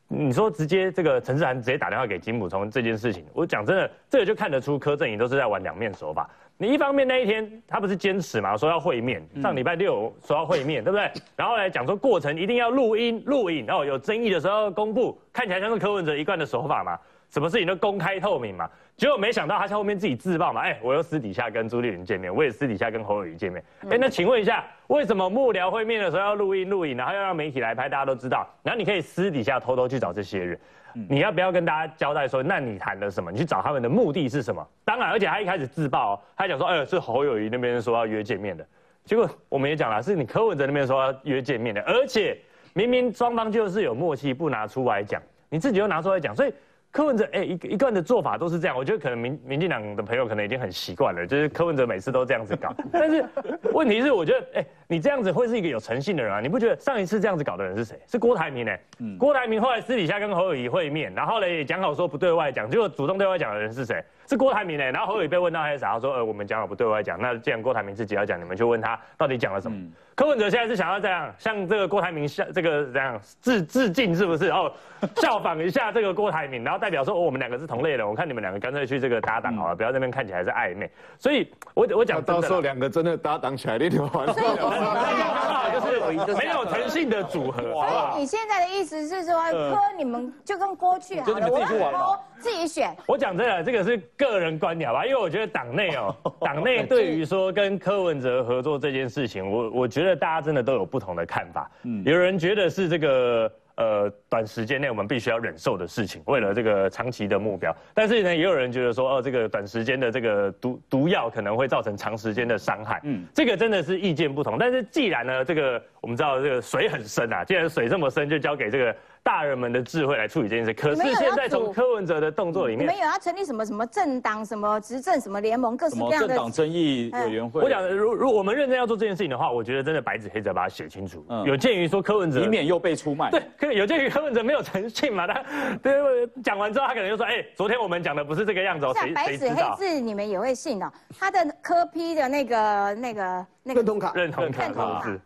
[0.09, 6.29] 你说直接这个陈志涵直接打电话给金普聪这件事情，我讲真的，这个就看得出柯震宇都是在玩两面手法。
[6.57, 11.11] 你一方面那一天他不是坚持嘛，说要会面，上礼拜六说要会面，对不对？
[11.35, 16.99] 然后来讲说过程一定要录音录影，然后有争议的时候公布，看起来像是柯文哲一贯的手法嘛，
[17.31, 18.69] 什么事情都公开透明嘛。
[18.97, 23.65] 结果没想到他在后面自己自爆嘛，哎，我又私底下跟朱立伦见面，我也私底下跟侯友谊见面。
[23.89, 30.61] 哎，那请问一下，为什么幕僚会面的时候要录音录影，然后要让媒体来拍，大家都知道，然后你可以私底下偷偷去找这些人？
[31.09, 33.33] 你要不要跟大家交代说，那你谈了什么？
[33.33, 34.67] 你去找他们的目的是什么？
[34.85, 38.67] 当然，而且他一开始自爆，他讲说，哎，是侯友谊那边说要约见面的。
[39.05, 42.37] 结果我们也讲了，是你柯文哲那边说要约见面的，而且
[42.75, 46.53] 明明双方就是有默契，不拿出来讲，你自己又拿出来讲，所以。
[46.93, 52.75] 柯文哲哎，一一贯的做法都是这样，我觉得可能民民进党的朋友可能已经很习惯了，就是柯文哲每次都这样子搞。
[52.93, 53.25] 但是
[53.73, 56.41] 问题是，我觉得哎，你这样子会是一个有诚信的人啊？
[56.41, 57.97] 你不觉得上一次这样子搞的人是谁？
[58.07, 58.77] 是郭台铭呢？
[59.19, 64.03] 郭台铭后来私底下跟侯友谊会面，然后呢也讲好说不对外讲，结果主动对外讲的人是谁？
[64.31, 64.85] 是郭台铭呢？
[64.93, 65.95] 然后侯友被问到还是啥？
[65.95, 69.77] 他说呃，我们讲好不对外讲，那既然郭台铭自己要讲，你们就问他到底讲了什么？
[70.15, 74.49] 柯文哲现在是想要这样，向这个郭台铭向这个这样致致敬，是不是？
[74.51, 74.71] 哦，
[75.17, 80.89] 效仿一下这个郭台铭，然后代表说，哦，我们两个是同类人，我看你们两个干脆去这个搭档好了，不要那边看起来是暧昧。
[81.19, 84.35] 所以，我我讲到时候两个真的搭档起来，那就完了。
[85.71, 85.81] 就
[86.27, 87.63] 是没有诚信的组合。
[87.63, 92.95] 所以你现在的意思是说，柯你们就跟郭去好了，我让郭自己选。
[93.07, 100.11] 我讲真的，这个是个人观点吧，因为我觉得党内哦， 党内对于说跟柯文哲合作这件事情，我我觉得。
[100.21, 114.59] 大家真的都有不同的看法，嗯，有人觉得是这个呃短时间内我们必须要忍受的事情，为了这个长期的目标，但是呢，也有人觉得说，哦，这个短时间的这个毒毒药可能会造成长时间的伤害，嗯，这个真的是意见不同。
[114.59, 118.95] 但是既然呢，这个我们知道这个水很深啊，既然水这么深，就交给这个。
[119.23, 127.61] 大人们的智慧来处理这件事，可是现在从柯文哲的动作里面，没有要成立什么什么政党、什么执政、什么联盟，各式各样的政党争议委员会。
[127.63, 131.25] 我讲，如如果我们认真要做这件事情的话，我觉得真的白纸黑字把它写清楚。
[131.29, 133.31] 嗯有鉴于说柯文哲，以免又被出卖。
[133.31, 135.27] 对， 可有鉴于柯文哲没有诚信嘛？
[135.27, 135.45] 他
[135.83, 135.95] 对
[136.43, 140.91] 讲完之后，他可能就说：“哎，昨天我们讲的不是这个样子。”谁白纸黑字你们也会信哦？
[141.19, 145.21] 他的科批的那个那个那个认同卡，认同卡，你。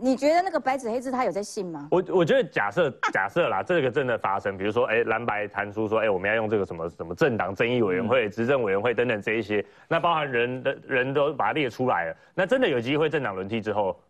[0.00, 1.86] 你觉得那个白纸黑字他有在信吗？
[1.90, 14.09] 我我觉得假设 假设啦，这个真的发生，比如说哎蓝白谈出说哎我们要用这个什么什么政党争议委员会、执政委员会等等这一些，那包含人的人都把它列出来了，那真的有机会政党轮替之后，那。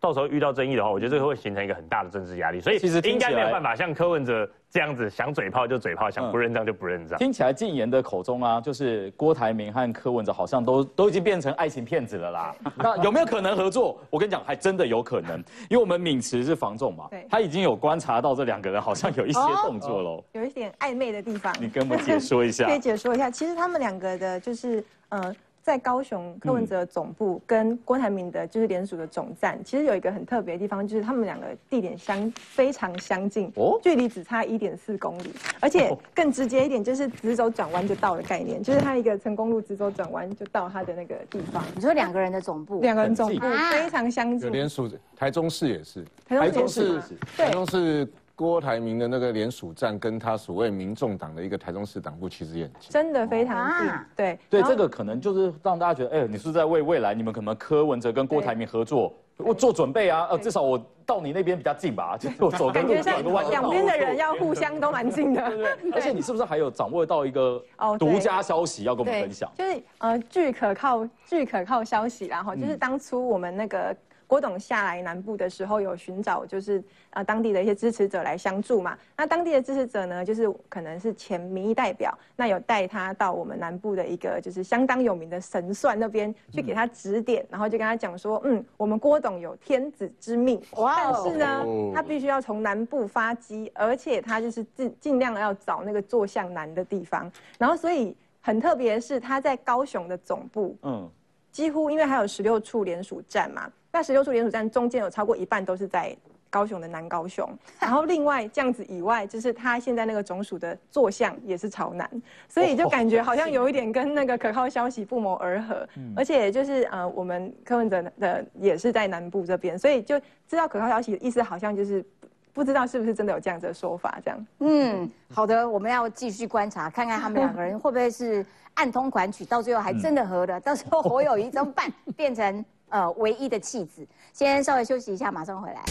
[0.00, 7.18] 到时候遇到争议的话，我觉得这个会形成一个很大的政治压力，所以其实应该没有办法像柯文哲这样子想嘴炮就嘴炮，想不认账就不认账。
[7.18, 12.54] 听起来禁言的口中啊，就是郭台铭和柯文哲好像都 都已经变成爱情骗子了啦。
[12.78, 14.00] 那有没有可能合作？
[14.08, 21.54] 我跟你讲，还真的有可能，因为我们敏慈是防重嘛，他已经有观察到这两个人好像有一些动作喽， 有一点暧昧的地方。
[21.60, 25.34] 你跟我们解说一下，可以解说一下，其实他们两个的就是呃。
[25.62, 33.78] 在高雄柯文哲总部跟郭台铭的就是联署的总站，其实有一个很特别的地方，就是他们两个地点相非常相近，哦？
[33.82, 41.62] 距离只差一点四公里，而且更直接一点，就是直走转弯就到的概念，就是他一个成功路直走转弯就到他的那个地方。
[41.74, 44.46] 你说两个人的总部，两个人总部非常相近。
[44.46, 47.00] 有联署，台中市也是，台中市，
[47.36, 48.08] 台中市。
[48.40, 53.92] 郭台铭的那个联署站，跟他所谓民众党的一个台中市党部，其实也很近，真的非常近。
[54.16, 60.26] 对对，这个可能就是让大家觉得，哎，你是在为未来你们可能柯文哲跟郭台铭合作，我做准备啊。
[60.30, 65.46] 呃，至少我到你那边比较近吧， 就是我走感觉像两边的人要互相都蛮近的。
[65.46, 65.92] 对 对。
[65.92, 67.62] 而且你是不是还有掌握到一个
[67.98, 69.52] 独家消息要跟我们分享？
[69.54, 73.94] 就是呃，据可靠据可靠消息，然后就是当初我们那个。
[74.30, 78.96] 郭董下来南部的时候，有寻找就是呃当地的一些支持者来相助嘛。
[79.16, 97.28] 那当地的支持者呢，就是可能是前民意代表，那有带他到我们南部的一个就是相当有名的神算那边去给他指点，然后就跟他讲说，嗯，我们郭董有天子之命，但是呢，他必须要从南部发迹，而且他就是尽尽量要找那个坐向南的地方。
[97.58, 101.10] 然后所以很特别是他在高雄的总部，嗯，
[101.50, 103.68] 几乎因为还有十六处联署站嘛。
[103.92, 106.16] 那十六处联署站中间有超过一半都是在
[106.48, 107.48] 高雄的南高雄，
[107.78, 112.10] 然后另外这样子以外，就是他现在那个总署的坐向也是朝南，
[112.48, 122.04] 所以就感觉好像有一点跟那个可靠消息不谋而合，而且就是呃我们柯文哲的也是在南部这边，所以就知道可靠消息的意思好像就是
[122.52, 124.46] 不知道是不是真的有这样子的说法这样。
[124.58, 131.92] 嗯，好的，我们要继续观察，看看他们两个人会不会是暗通款曲，到最后还真的合了，到时候侯友谊怎么办？
[132.16, 132.64] 变成。
[132.90, 134.06] 呃，唯一的弃子。
[134.32, 135.82] 先稍微休息一下，马上回来。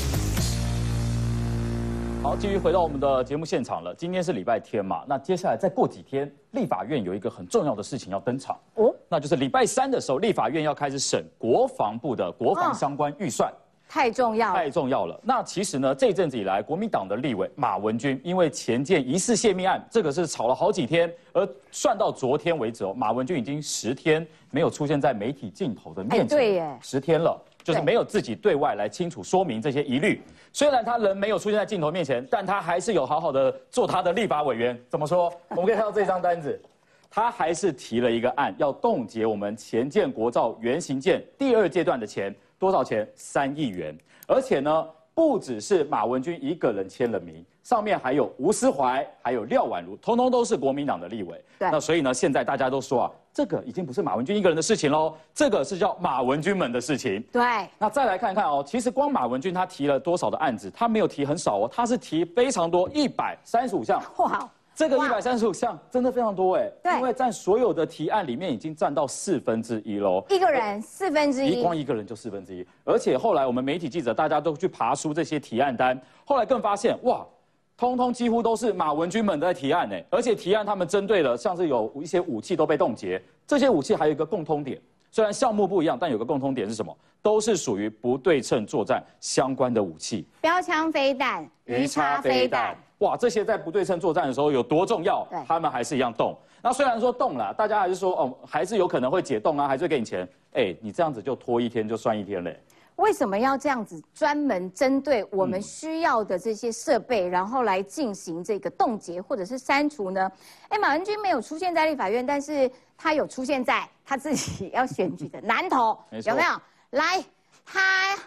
[2.22, 3.96] 好，继续回到我们的节目现场了。
[3.96, 13.50] 今天是礼拜天嘛，那接下来再过几天，立法院有一个很重要的事情要登场哦，那就是礼拜三的时候，立法院要开始审国防部的国防相关预算。
[13.90, 15.20] 太重要，太重要了。
[15.24, 30.22] 那其实呢，这阵子以来，国民党的立委马文君，因为前件疑似泄密案，这个是吵了好几天，而算到昨天为止哦，马文君已经十天没有出现在媒体镜头的面前，对耶，十天了，就是没有自己对外来清楚说明这些疑虑。
[30.54, 34.80] 虽然他人没有出现在镜头面前，但他还是有好好的做他的立法委员。
[34.88, 35.34] 怎么说？
[35.50, 36.62] 我们可以看到这张单子，
[37.10, 42.36] 他还是提了一个案，要冻结我们前建国造原型舰第二阶段的钱。
[42.60, 43.10] 多少钱？
[43.16, 51.44] 三亿元，而且呢，不只是马文君一个人签了名，上面还有吴思怀，还有廖婉如，通通都是国民党的立委。
[51.58, 57.22] 对，那所以呢，现在大家都说啊，这个已经不是马文君一个人的事情喽，这个是叫马文君们的事情。
[57.32, 57.42] 对，
[57.78, 64.02] 那再来看看哦，其实光马文君他提了多少的案子，他没有提很少哦，他是提非常多，一百三十五项。
[64.18, 64.50] 哇！
[64.80, 70.24] 这个一百三十五项真的非常多哎，对，因为在所有的提案里面已经占到四分之一喽。
[70.30, 72.66] 一个人四分之一，光一个人就四分之一。
[72.86, 77.28] 而且后来我们媒体记者大家都去爬出这些提案单，后来更发现哇，
[77.76, 84.80] 通通几乎都是马文君们在提案哎，而且提案他们针对的像是有一些武器都被冻结，这些武器还有一个共通点，
[85.12, 86.98] 虽然项目不一样，但有个共通点是什么？
[87.22, 92.78] 都是属于不对称作战相关的武器，标枪飞弹、鱼叉飞弹。
[93.00, 95.28] 哇，这些在不对称作战的时候有多重要？
[95.48, 96.38] 他们还是一样动。
[96.62, 100.28] 那虽然说动了，大家还是说哦，还是有可能会解冻啊，还是会给你钱。
[100.54, 102.62] 哎，你这样子就拖一天就算一天嘞。
[102.98, 110.30] 为什么要这样子专门针对我们需要的这些设备，然后来进行这个冻结或者是删除呢？
[110.68, 116.50] 哎，马文君没有出现在立法院，但是他有出现在他自己 要选举的南投，有没有？
[116.90, 117.24] 来，
[117.66, 118.18] 他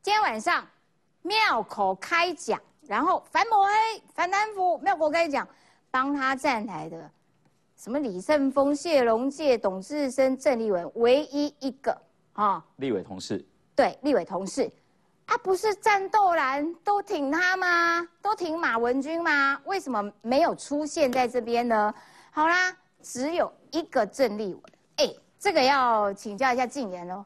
[0.00, 0.64] 今天晚上
[1.22, 2.60] 庙口开讲。
[2.90, 5.46] 然后樊某黑、樊南福，没有我跟你讲，
[5.92, 7.08] 帮他站台的，
[7.76, 11.96] 什么李胜峰、谢龙介、董志生、郑立文，唯一一个
[12.32, 14.68] 啊，立委同事，对，立委同事，
[15.26, 18.04] 啊，不是战斗蓝都挺他吗？
[18.20, 19.60] 都挺马文君吗？
[19.66, 21.94] 为什么没有出现在这边呢？
[22.32, 24.62] 好啦，只有一个郑立文，
[24.96, 27.24] 哎，这个要请教一下静言喽，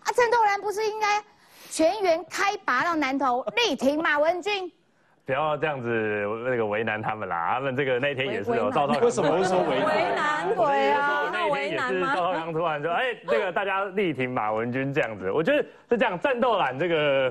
[0.00, 1.24] 啊，战斗蓝不是应该
[1.70, 4.70] 全员开拔到南投力挺马文君？
[5.28, 5.88] 不要这样子
[6.46, 11.28] 那个为难他们啦，他们这个那天也是有赵少为什么会说为难为难鬼啊？
[11.30, 17.30] 那为也是赵少康突然说，哎，这个大家力挺马文君这样子，我觉得是这样，战斗蓝这个。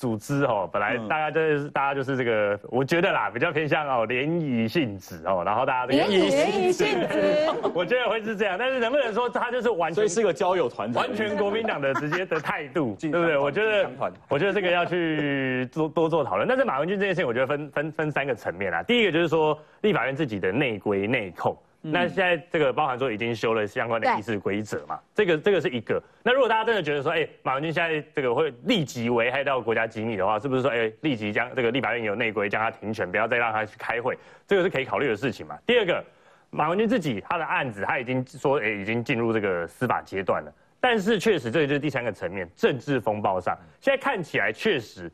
[0.00, 13.36] 组织哦，本来大家就是大家就是这个，我觉得啦，比较偏向哦联谊性质哦，然后大家联谊性质， 我觉得会是这样，但是能不能说他就是完全，所以是个交友团，完全国民党的直接的态度， 对不对？
[13.36, 13.90] 我觉得，
[14.26, 16.48] 我觉得这个要去多 多做讨论。
[16.48, 18.82] 但是马文君这件事情，我觉得分分分三个层面啦。
[18.82, 21.54] 第一个就是说立法院自己的内规内控。
[21.82, 26.02] 那现在这个包含说已经修了相关的议事规则嘛，这个这个是一个。
[26.22, 35.58] 那如果大家真的觉得说，哎，马文君现在这个会立即危害到国家机密的话，是不是说，哎，立即将这个立法院有内规将他停权，不要再让他去开会，这个是可以考虑的事情嘛？
[35.66, 36.04] 第二个，
[36.50, 45.10] 马文君自己他的案子他已经说，哎，已经进入这个司法阶段了，但是确实这个就是第三个层面，政治风暴上，现在看起来确实。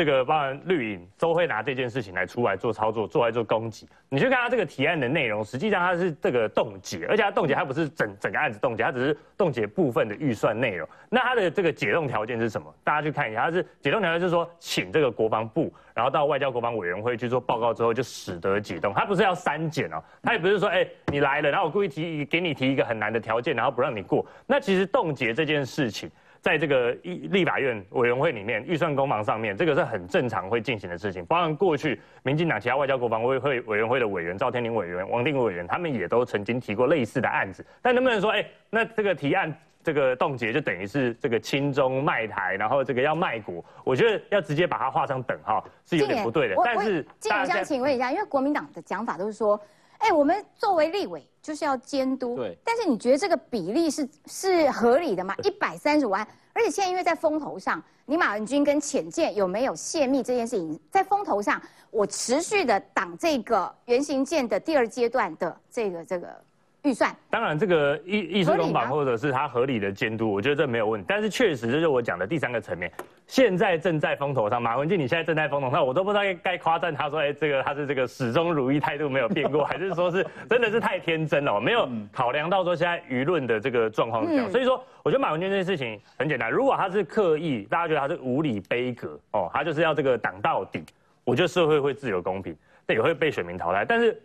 [0.00, 3.86] 这个包含绿营都会拿这件事情来出来做操作，做来做攻击。
[4.08, 10.88] 你去看他这个提案的内容，实际上他是这个冻结，而且他冻结他不是整整个案子冻结，他只是冻结部分的预算内容。
[11.10, 12.74] 那他的这个解冻条件是什么？
[12.82, 18.94] 大家去看一下，他是解冻条件就是说，请这个国防部，然后到外交国防委员会去做报告之后，就使得解冻。
[18.94, 24.24] 他不是要删减哦，他也不是说，哎，你来了，然后我故意提给你提一个很难的条件，然后不让你过。
[24.46, 26.10] 那其实冻结这件事情。
[26.40, 31.24] 在这个立立法院委员会里面，预算公防上面，这个是很正常会进行的事情。
[31.26, 37.64] 包含过去民进党其他外交国防委会委员会的委员赵天麟委员、王定委员，他们也都曾经提过类似的案子。
[37.82, 43.62] 但能不能说，哎，那这个提案这个冻结就等于是这个亲中卖台，然后这个要卖国？
[43.84, 46.56] 我觉得要直接把它画上等号是有点不对的。
[46.64, 49.60] 但是，静我想请问一下，因为国民党的讲法都是说，
[50.00, 52.36] 哎，我们作为立委就是要监督。
[52.36, 52.56] 对。
[52.64, 55.34] 但是你觉得这个比例是是合理的吗？
[55.44, 56.26] 一百三十五万。
[56.52, 66.44] 而且现在因为在风头上，你马文君跟浅见有没有泄密这件事情，在风头上，我持续的挡这个原型舰的第二阶段的这个这个。
[66.82, 71.04] 预算当然，这个意意识公法或者是他合理的监督，我觉得这没有问题。
[71.06, 72.90] 但是确实，这就是我讲的第三个层面。
[73.26, 84.50] 现在正在风头上，马文俊，你现在正在风头上，我都不知道该夸赞他说，哎，这个他是这个始终如一，态度没有变过， 还是说是真的是太天真了，没有考量到说现在舆论的这个状况这样。
[84.50, 90.82] 所以说，我觉得马文俊这件事情很简单，如果他是刻意，大家觉得他是无理悲格哦，他就是要这个挡到底，
[91.24, 93.84] 我觉得社会会自由公平，但也会被选民淘汰。
[93.84, 94.18] 但是。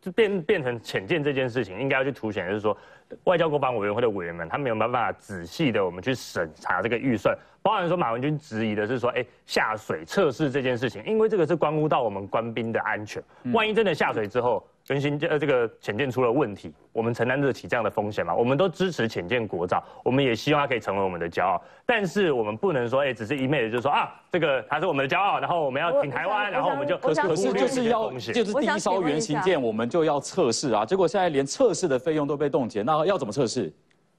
[0.00, 2.76] 就变变成浅见这件事情，应该要去凸显，就是说，
[3.24, 13.24] 外交国防委员会的委员们，他没有办法仔细的我们去审查这个预算，包含说马文君质疑的是说，哎，下水测试这件事情，因为这个是关乎到我们官兵的安全，
[13.54, 14.62] 万一真的下水之后。
[14.86, 18.34] 更新呃这个潜舰出了问题，我们承担得起这样的风险吗？
[18.34, 21.58] 我们都支持潜舰国造，我们也希望它可以成为我们的骄傲。
[21.86, 30.84] 但是我们不能说，哎，只是一昧的就说啊，这个它是我们的骄傲，然后我们要挺台湾，然后我们就可是可是就是要就是第一艘原型舰，我们就要测试啊。
[30.84, 33.72] 结果现在连测试的费用都被冻结，那要怎么测试？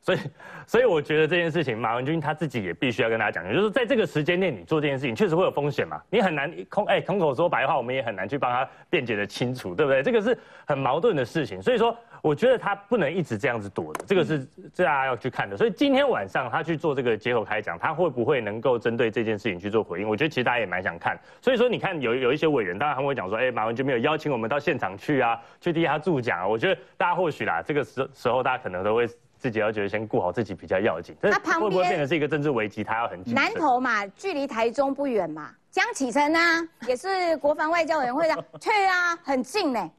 [0.05, 0.19] 所以，
[0.67, 5.99] 所以我觉得这件事情，马文君他自己也必须要跟大家讲，就是在这个时间内你做这件事情，确实会有风险嘛。
[6.11, 10.03] 你很难空哎空口说白话，我们也很难去帮他辩解的清楚，对不对？
[10.03, 10.37] 这个是
[10.67, 11.59] 很矛盾的事情。
[11.59, 15.57] 所以说，我觉得他不能一直这样子躲的，这个是大家要去看的。
[15.57, 20.07] 所以今天晚上他去做这个接口开讲，他会不会能够针对这件事情去做回应？
[20.07, 21.19] 我觉得其实大家也蛮想看。
[21.41, 26.47] 所以说，你看有有一些委员，当然他会讲说，哎，马文君没有邀请我们到现场去啊，去替他助讲啊。
[26.47, 29.09] 我觉得大家或许啦，这个时时候大家可能都会。
[29.45, 32.83] 自己要觉得先顾好自己比较要紧，他旁边会不会变成是一个政治危机？
[32.83, 36.39] 他要很南投嘛，距离台中不远嘛，江启臣呢
[36.87, 39.91] 也是国防外交委员会的，去啊，很近呢。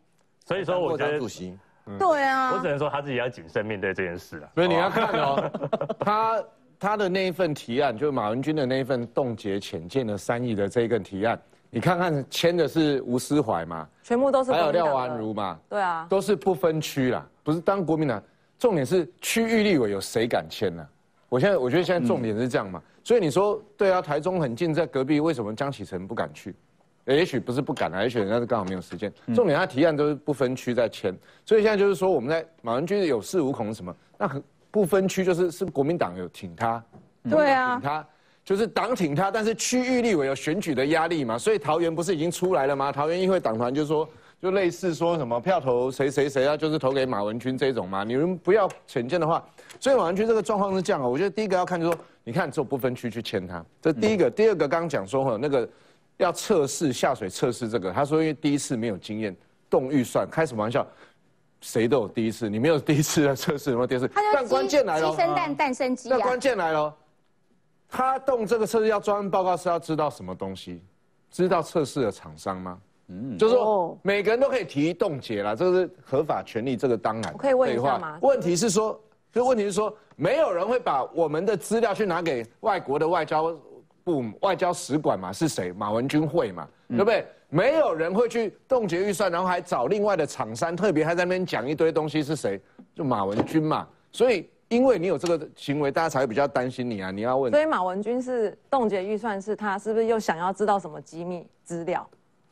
[0.44, 1.56] 所以说，我觉得主席，
[1.96, 4.50] 对啊，我只能说他自己要谨慎面对这件事了。
[4.56, 5.50] 所以你要看哦，
[6.00, 6.44] 他
[6.76, 18.20] 他的那一份提案，就是马文君的那一份冻结浅见的三亿的这一个提案，你看看签的是吴思怀嘛，全部都是还有廖婉如嘛，对啊，都是不分区啦，不是当国民党。
[18.59, 20.87] 重点是区域立委有谁敢签呢？
[21.29, 26.55] 我现在我觉得现在重点是这样嘛，所以你说对啊，台中很近，在隔壁，为什么江启臣不敢去？
[27.05, 29.12] 也许不是不敢啊，也许人家是刚好没有时间。
[29.35, 31.12] 重点他提案都是不分区在签，
[31.45, 33.95] 所以现在就是说我们在马文君有恃无恐什么？
[34.16, 36.83] 那很不分区就是是国民党有挺他，
[37.29, 38.07] 对啊，挺他
[38.45, 42.92] 就是党挺他，但是区域立委有选举的压力嘛，所以桃园不是已经出来了吗？
[42.92, 44.09] 桃园议会党团就说。
[44.40, 48.05] 就类似说什么票投谁谁谁啊，就是投给马文君这种嘛。
[48.05, 49.44] 你们不要浅见的话，
[49.81, 51.09] 所以马文君这个状况是这样啊。
[51.09, 54.31] 我觉得第一个要看，就说你看只有不分区去签他，这第一个。
[54.31, 55.68] 第二个刚刚讲说哈，那个
[56.18, 59.35] 要测试下水测试这个，他说因为第一次没有经验，
[59.70, 60.87] 动预算，开什么玩笑？
[61.62, 64.09] 谁都有第一次，你没有第一次的测试什么第一次？
[64.14, 66.09] 但关键来了，鸡生蛋，蛋生鸡。
[66.11, 66.94] 那关键来了，
[67.88, 70.83] 他动这个测试要专门报告是要知道什么东西？
[71.31, 72.79] 知道测试的厂商吗？
[73.09, 77.33] 嗯，就是说每个人都可以提冻结了，这个是合法权利，这个当然。
[77.33, 78.19] 我可以问一下吗？
[78.23, 79.01] 问题是说，
[79.33, 83.57] 就问题是说，没有人会把我们的资料去拿给外国的外交
[84.03, 85.33] 部、外交使馆嘛？
[85.33, 85.72] 是谁？
[85.72, 86.68] 马文君会嘛？
[86.89, 87.26] 对不对？
[87.49, 92.61] 没有人会去冻结预算，然后还找另外的厂商，特别还在那边讲一堆东西，是谁？
[92.93, 93.87] 就马文君嘛。
[94.11, 97.12] 所以，因为你有这个行为，大家才会比较担心你啊。
[97.12, 97.53] 你要问。
[97.53, 102.05] 所以马文君是冻结预算，是他是不是又想要知道什么机密资料？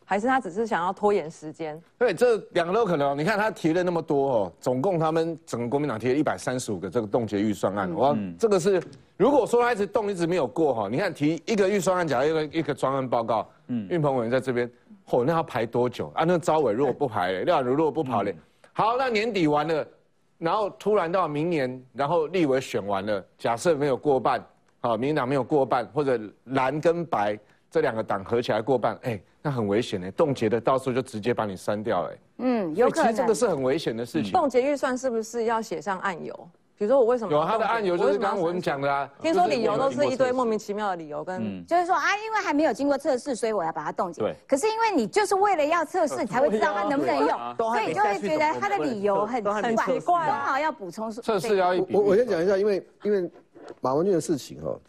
[0.04, 1.80] 还是他只是想要拖延时间？
[1.98, 3.16] 对，这两个都可能。
[3.16, 7.90] 你看他提了那么多哦，总共他们整个国民党提了一百三十五个这个冻结预算案。
[7.92, 8.82] 我这个是，
[9.16, 14.70] 如果说他一直动一直没有过哈，你看提一个预算案，假如一个一个专案报告，嗯，运鹏委员在这边，
[15.08, 16.24] 嚯，那要排多久啊？
[16.24, 18.36] 那招委如果不排嘞，廖如如果不跑嘞，
[18.74, 19.86] 好，那年底完了，
[20.36, 24.44] 然后突然到明年，然后立委选完了，假设没有过半，
[24.80, 27.38] 好，民进党没有过半，或者蓝跟白
[27.70, 29.18] 这两个党合起来过半，哎。
[29.46, 32.18] 那很危险呢，冻结的到时候就直接把你删掉哎。
[32.38, 33.12] 嗯，有可能。
[33.12, 34.32] 其实这个是很危险的事情。
[34.32, 36.32] 冻结预算是不是要写上案由？
[36.78, 37.30] 比如说我为什么？
[37.30, 39.06] 有他的案由就是刚刚我们讲的啊。
[39.20, 44.22] 听说理由都是一堆莫名其妙的理由，跟就是说啊，因为还没有经过测试，所以我要把它冻结。
[44.22, 44.34] 对。
[44.48, 47.28] 可是因为你就是为了要测试，才会知道它能不能用，
[47.58, 53.30] 所以就会觉得他的理由很很奇怪，刚好要补充测试要一我我先讲一下，因为因为
[53.82, 54.80] 马文俊的事情哦，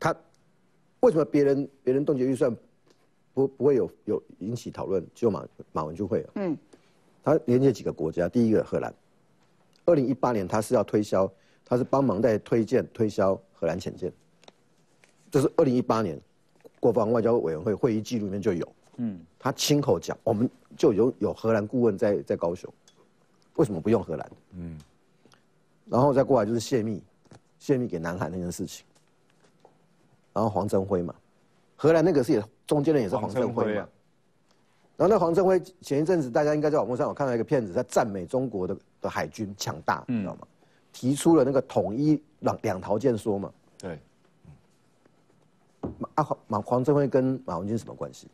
[0.00, 0.12] 他
[0.98, 2.52] 为什么别人别人冻结预算？
[3.34, 6.30] 不不会有有引起讨论，就马马文就会了。
[6.36, 6.56] 嗯，
[7.22, 8.94] 他连接几个国家，第一个荷兰，
[9.84, 11.30] 二零一八年他是要推销，
[11.64, 14.12] 他是帮忙在推荐推销荷兰潜舰，
[15.30, 16.18] 这是二零一八年
[16.78, 18.72] 国防外交委员会会议记录里面就有。
[18.98, 22.72] 嗯，他亲口讲，我们就有有荷兰顾问在在高雄，
[23.56, 24.30] 为什么不用荷兰？
[24.52, 24.78] 嗯，
[25.86, 27.02] 然后再过来就是泄密，
[27.58, 28.86] 泄密给南海那件事情，
[30.32, 31.12] 然后黄镇辉嘛。
[31.74, 33.88] 荷兰那个是也中间人也是黄镇辉嘛，
[34.96, 40.46] 然后那黄镇辉前一阵子大家应该在网络上有看到一个片子，在赞美中国的的海军强大，你知道吗？
[40.92, 43.52] 提出了那个统一两两条件说嘛。
[43.78, 43.98] 对。
[45.98, 48.28] 马马黄镇辉跟马文君什么关系？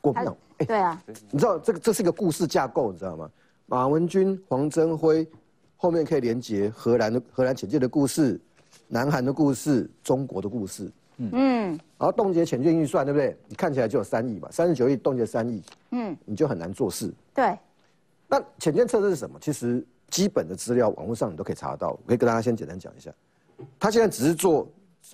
[0.00, 0.36] 国民党。
[0.58, 1.02] 对啊。
[1.30, 3.30] 你知道这个这是一个故事架构，你知道吗？
[3.66, 5.26] 马文君、黄镇辉
[5.76, 8.40] 后面可以连接荷兰的荷兰潜舰的故事、
[8.86, 10.88] 南韩的故事、中国的故事。
[11.18, 13.36] 嗯，然后冻结潜舰预算，对不对？
[13.48, 15.62] 你看起来就有三亿嘛，三十九亿冻结三亿，
[15.92, 17.10] 嗯，你就很难做事。
[17.34, 17.58] 对，
[18.28, 19.38] 那潜舰测试是什么？
[19.40, 23.10] 其实基本的资料网络上你都可以查得到，我可以跟大家先简单讲一下。
[23.80, 24.68] 他现在只是做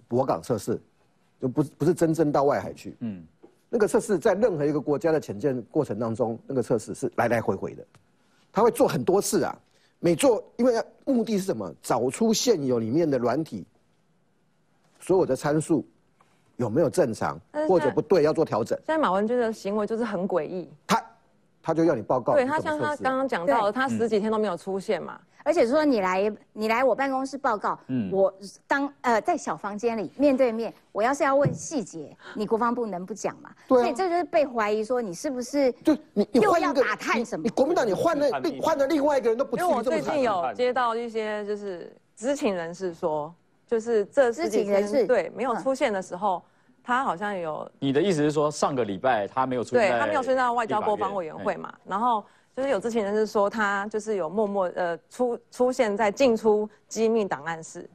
[0.08, 0.80] 泊港测试，
[1.40, 2.96] 就不不是真正到外海去。
[2.98, 3.24] 嗯，
[3.70, 7.86] 那个测试在任何一个国家的潜舰过程当中，那个测试是来来回回的，
[8.50, 9.56] 他会做很多次啊。
[10.00, 11.72] 每做，因为目的是什么？
[11.80, 13.64] 找出现有里面的软体
[14.98, 15.86] 所有的参数。
[16.62, 17.38] 有没有正常
[17.68, 18.78] 或者不对，要做调整。
[18.86, 21.04] 现在马文君的行为就是很诡异，他
[21.60, 22.34] 他就要你报告。
[22.34, 28.32] 对他像他刚刚讲到的，他十几天都没有出现嘛，而且说你来你来我办公室报告，嗯，我
[28.68, 33.50] 当呃在小房间里面对面，我要是要问细节，你国防部能不讲吗？
[33.66, 37.42] 对，所以这就是被怀疑说你是不是就你又要打探什么？
[37.42, 39.56] 你国民党你换了另换了另外一个人都不。
[39.56, 43.34] 因为我最近有接到一些就是知情人士说，
[43.66, 46.40] 就是这知情人士对没有出现的时候。
[46.84, 51.72] 他好像有，你的意思是说上个礼拜他没有出现，对他没有出现在外交国防委员会嘛？
[51.84, 52.24] 然后
[52.56, 57.88] 就是有知情人士说他就是有默默呃出出现在进出机密档案室。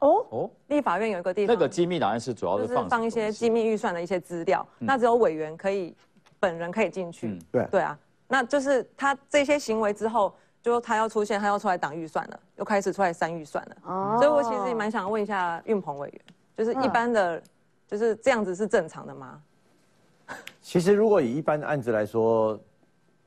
[0.00, 5.94] 哦哦，立法院有一个地方，那个机密档案室主要是放放一些机密预算的一些资料，那只有委员可以
[6.38, 7.38] 本人可以进去。
[7.52, 13.76] 对对啊，那就是他这些行为之后，就他要出现，他要出来挡预算了，又开始出来删预算了。
[13.84, 16.20] 哦，所以我其实也蛮想问一下运鹏委员，
[16.56, 17.40] 就是一般的。
[17.90, 19.42] 就是这样子是正常的吗？
[20.62, 22.56] 其实如果以一般的案子来说，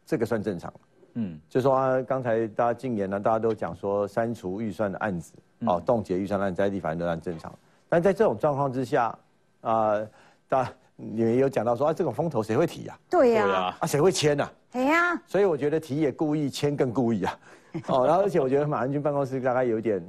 [0.06, 0.74] 这个算正常。
[1.16, 5.34] 嗯，就说啊，刚才大家禁言呢，大家都讲说删除预算的案子，
[5.66, 7.54] 哦，冻结预算案在地法院都算正常。
[7.90, 9.14] 但在这种状况之下，
[9.60, 10.02] 啊，
[10.48, 12.98] 大你们有讲到说啊，这种风头谁会提呀？
[13.10, 14.50] 对呀，啊，谁会签呐？
[14.72, 15.22] 谁呀。
[15.28, 17.40] 所以我觉得提也故意，签更故意啊。
[17.88, 20.02] 哦，然后而且我觉得马文君办公室大概有点。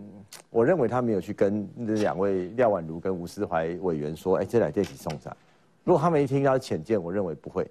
[0.51, 5.37] 我认为他没有去跟那两位廖婉如跟吴思怀委员说，哎，这两件起送上。
[5.83, 7.71] 如果他们一听到浅见，我认为不会，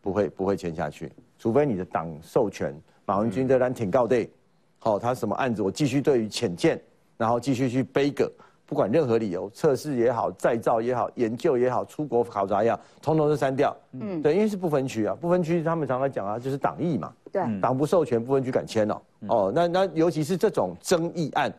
[0.00, 1.10] 不会，不会签下去。
[1.38, 2.74] 除非你的党授权，
[3.06, 4.30] 马文君的单挺告对，
[4.78, 6.80] 好，他什么案子我继续对于浅见，
[7.16, 8.30] 然后继续去背个，
[8.66, 13.76] 不管任何理由，测试也好，再造也好，研究也好，出国考察也好，通通都删掉。
[13.92, 17.12] 嗯，对，因为是不分区啊，不分区他们常常讲啊，就是党意嘛。
[17.32, 19.02] 对，党不授权，不分区敢签哦。
[19.28, 21.52] 哦，那那尤其是这种争议案。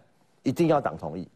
[0.44, 1.28] 一定要党同意，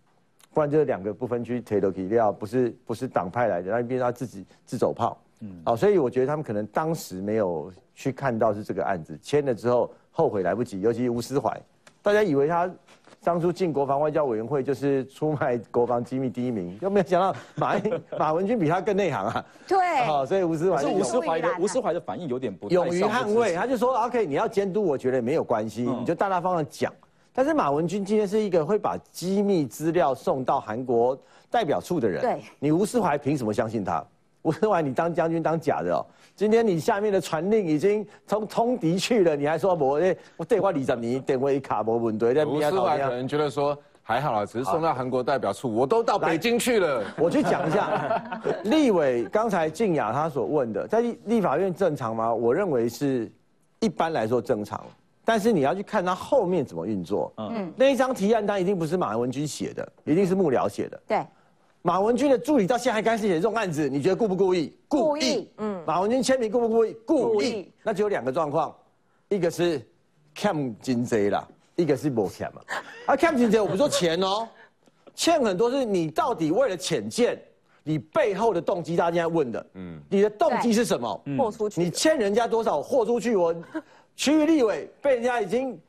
[0.54, 5.18] 不然就是两个不分区铁都体料，不是不是党派来的，那变他自己自走炮。
[5.42, 11.62] 嗯，好，所以我觉得他们可能当时没有去看到是这个案子，签了之后后悔来不及，尤其吴思怀，
[12.02, 12.74] 大家以为他
[13.22, 17.76] 当初进国防外交委员会就是出卖国防机密第一名，又没有想到马
[18.18, 19.46] 马文君比他更内行啊。
[19.68, 26.94] 对，好，所以吴思怀是吴思怀的吴思怀的反应有点不勇于捍卫，他就说 OK，你要监督，我觉得没有关系，你就大大方方讲。
[27.36, 31.18] 但是马文君今天是一个会把机密资料送到韩国
[31.52, 34.02] 代表处的人，对，你吴思怀凭什么相信他？
[34.44, 36.06] 吴思怀，你当将军当假的哦。
[36.36, 47.04] 今天你下面的传令已经冲冲敌去了，你还说我哎，我电话二十年电话一卡没问题，吴思怀可能觉得说还好啦，只是送到韩国代表处，我都到北京去了。
[47.18, 52.32] 我去讲一下， 立委刚才静雅他所问的，在立立法院正常吗？
[52.32, 53.32] 我认为是
[53.80, 54.80] 一般来说正常，
[55.26, 57.34] 但是你要去看他后面怎么运作。
[57.38, 61.02] 嗯，那一张提案单一定不是马文君写的，一定是幕僚写的。
[61.08, 61.26] 对。
[61.82, 64.76] 马文君的助理到现在还开始写这种案子，你觉得故不故意？
[64.88, 65.50] 故意。
[65.58, 65.84] 嗯。
[65.86, 66.98] 马文君签名故不故意？
[67.06, 67.72] 故意。
[67.84, 68.76] 那就有两个状况，
[69.30, 69.82] 一个是
[70.34, 72.62] 欠金贼啦，一个是没欠嘛。
[73.08, 74.48] 啊，欠金贼我不说钱哦，
[75.14, 77.40] 欠很多是你到底为了浅见，
[77.84, 81.22] 你背后的动机，大家现在问的，嗯，你的动机是什么？
[81.38, 81.82] 豁出去。
[81.82, 83.36] 你欠人家多少豁出去？
[83.36, 83.56] 我
[84.16, 85.80] 区域立委被人家已经。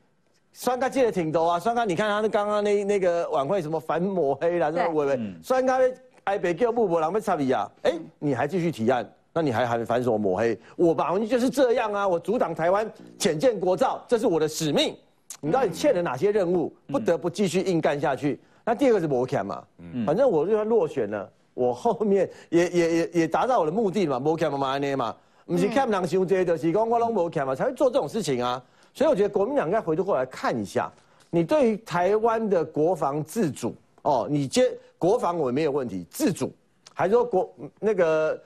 [0.59, 5.77] 酸咖借的挺多啊，酸咖，你看他那刚刚那那个晚会什么反抹黑啦，这个喂喂，酸咖
[6.23, 10.57] 挨北叫不伯狼被插鼻啊，哎，你还继续提案，那你还还反什么抹黑？
[10.75, 14.95] 我吧，我就是这样啊，我阻挡台湾浅见国造，这是我的使命。
[15.41, 18.39] 你到底欠了哪些任务，不得不继续硬干下去？
[18.65, 19.63] 那第二个是摩卡嘛，
[20.07, 25.15] 反正我就算落选了，我后面也也也也达到我的目的嘛，摩卡嘛嘛呢嘛，
[25.47, 28.61] 不是看人想这的，是讲我拢无欠嘛，才会做这种事情啊。
[28.93, 30.91] 所以我觉得国民党应该回头过来看一下，
[31.29, 36.51] 你对于台湾的国防自主哦，你接国防我没有问题，自主，
[36.93, 38.37] 还是说国那个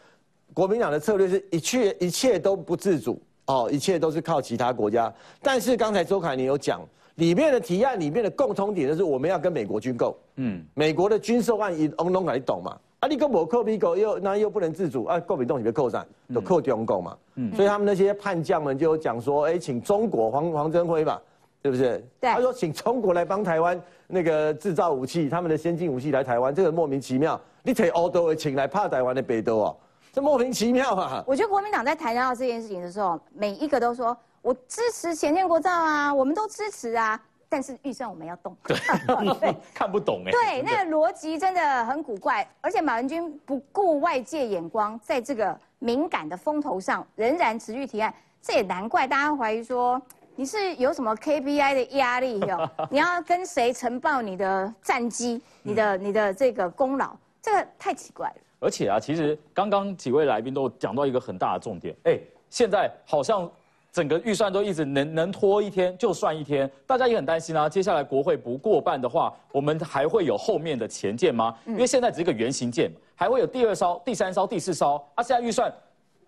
[0.54, 5.12] 国民党的策略是一切一切都不自主哦，一切都是靠其他国家。
[5.42, 6.82] 但是刚才周凯你有讲
[7.16, 12.78] 里面的提案里面的共通点就是我们要跟美国军购，嗯，美国的军售案龙你懂吗？
[13.02, 17.18] 啊，你跟我扣美国又那又不能自主啊，购美动你别扣上，都扣中共嘛。
[17.34, 21.20] 嗯，所以他们那些叛将们就讲说，哎，请中国黄黄镇辉吧，
[21.64, 22.06] 对不对？
[22.20, 22.30] 对。
[22.30, 27.42] 他说请中国来帮台湾那个制造武器，他们的先进武器来台湾，这个莫名其妙。
[27.64, 29.76] 你提欧都请来怕台湾的北都哦，
[30.14, 31.24] 这莫名其妙啊。
[31.26, 37.20] 我觉得国民党在谈到这件事情的时候，每一个都说我支持前建国造啊，我们都支持啊。
[37.52, 38.78] 但是预算我们要动，对，
[39.76, 40.32] 看不懂哎。
[40.32, 50.02] 对，那个逻辑真的很古怪，而且马文君不顾外界眼光，在这个敏感的风头上仍然持续提案，这也难怪大家怀疑说
[50.38, 52.70] 你是有什么 KPI 的压力哟？
[52.90, 57.14] 你要跟谁呈报你的战绩、你的你的这个功劳？
[57.42, 58.36] 这个太奇怪了。
[58.62, 62.18] 而且啊，其实刚刚几位来宾都讲到一个很大的重点，哎，
[62.50, 63.52] 现在好像。
[63.92, 67.68] 整个预算都一直能能拖一天就算一天，大家也很担心啊。
[67.68, 71.54] 接下来国会不过半的话，我们还会有后面的前舰吗？
[71.66, 74.96] 因为现在只是个原型舰，还会有第二艘、第三艘、第四艘。
[75.16, 75.70] 啊，现在预算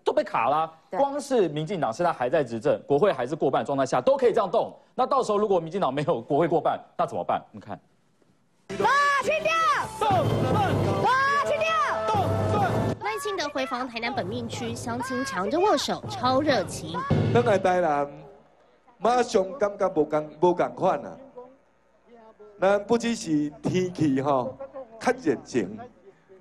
[0.04, 4.70] 都被卡了，光是民进党现在还在执政，国会还是过半状态下都可以这样动。
[4.94, 7.42] 那到时候如果民进党没有国会过半，那怎么办？
[7.50, 7.80] 你看，
[8.84, 8.88] 啊，
[9.22, 9.52] 清掉，
[13.14, 16.98] 赖清德回访台南本命区，乡亲抢着握手，超热情。
[17.32, 18.10] 咱来台南，
[18.98, 21.16] 马上感觉无共无共款啊！
[22.60, 24.58] 咱不只是天气吼
[24.98, 25.78] 较热情，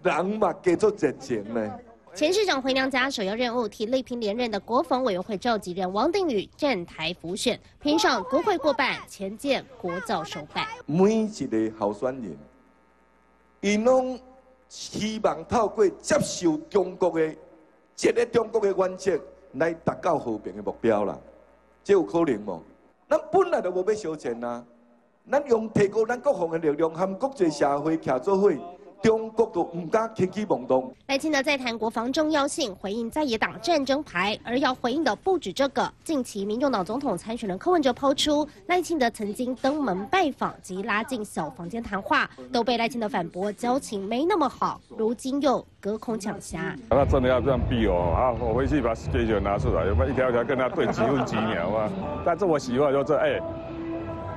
[0.01, 1.79] 人嘛加做热情呢。
[2.15, 10.65] 前市长回娘家首要任务，替力拼连任的国防委员会召集人王定宇站台辅选，拼上国会过半，前建国造首办。
[10.87, 12.35] 每一个候选人，
[13.61, 14.19] 因拢
[14.73, 19.19] 希望透过接受中国的一个中国的原则。
[19.57, 21.15] 来达到和平的目标啦，
[21.83, 22.59] 这有可能无？
[23.07, 24.65] 咱本来就无要烧钱啊，
[25.29, 28.51] 咱用提高咱国防的力量，和国际社会徛做伙。
[29.03, 30.89] 中国都唔敢轻举妄动。
[31.07, 35.91] 赖清德在谈国防重要性，回应在野党战争牌，而要回应的不止这个。
[36.05, 46.73] 近期，民众党总统参选人柯文哲抛出，赖清德曾经登门拜访及拉进小房间谈话，都被赖清德反驳交情没那么好，如今又隔空抢虾。
[46.89, 51.91] 那真的要这样逼哦，啊，我回去把 schedule 拿出来，有没有一条一条跟他对几分几秒啊？
[52.25, 53.41] 但是我喜欢就是哎。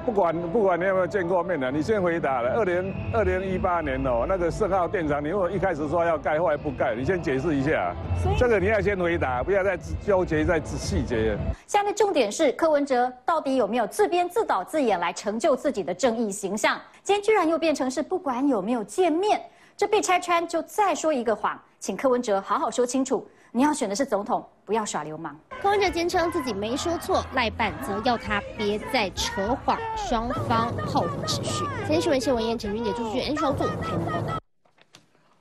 [0.06, 2.50] 不管不管你有没有见过面的，你先回答了。
[2.54, 7.92] 二零二零一八年哦，那个圣号电厂，你如果一开始说要盖，后来不盖，你先解释一下。
[8.38, 9.76] 这个你要先回答，不要再
[10.06, 11.36] 纠结在细节。
[11.66, 16.80] 下面重点是柯文哲到底有没有自编自导自演来成就自己的正义形象？
[17.02, 19.42] 今天居然又变成是不管有没有见面，
[19.76, 23.26] 这被拆穿就再说一个谎，请柯文哲好好说清楚。
[23.50, 25.38] 你要选的是总统，不要耍流氓。
[25.62, 31.64] 柯文哲坚称自己没说错，赖办则要他别再扯谎，双方炮火持续。
[31.78, 34.38] 今天新闻谢文燕、陈君杰、朱旭 N 双组台报道。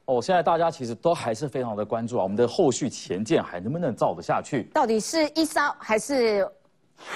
[0.05, 4.69] 哦，现在大家其实都还是非常的关注啊，我们的后续前舰还能不能造得下去？
[4.71, 6.47] 到底是一艘还是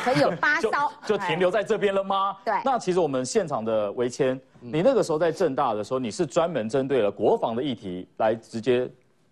[0.04, 0.72] 可以有八 艘？
[1.06, 2.36] 就停留在这边了吗？
[2.44, 2.56] 对。
[2.66, 8.90] 那其实我们现场的维谦，你那个时候在正大的时候，你是专门针对了国防的议题来直接。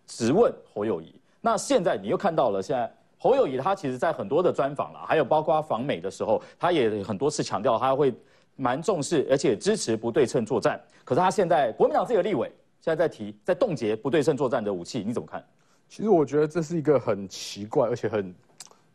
[0.09, 1.16] 质问侯友谊。
[1.41, 8.13] 那现在你又看到了，现在侯友谊他其实在很多的专访了，还有包括访美的时候，他也很多次强调他会
[8.55, 10.79] 蛮重视，而且支持不对称作战。
[11.03, 15.43] 可是他现在国民党自己的立委现在在提，在冻结不对称作战的武器，你怎么看？
[15.87, 18.33] 其实我觉得这是一个很奇怪，而且很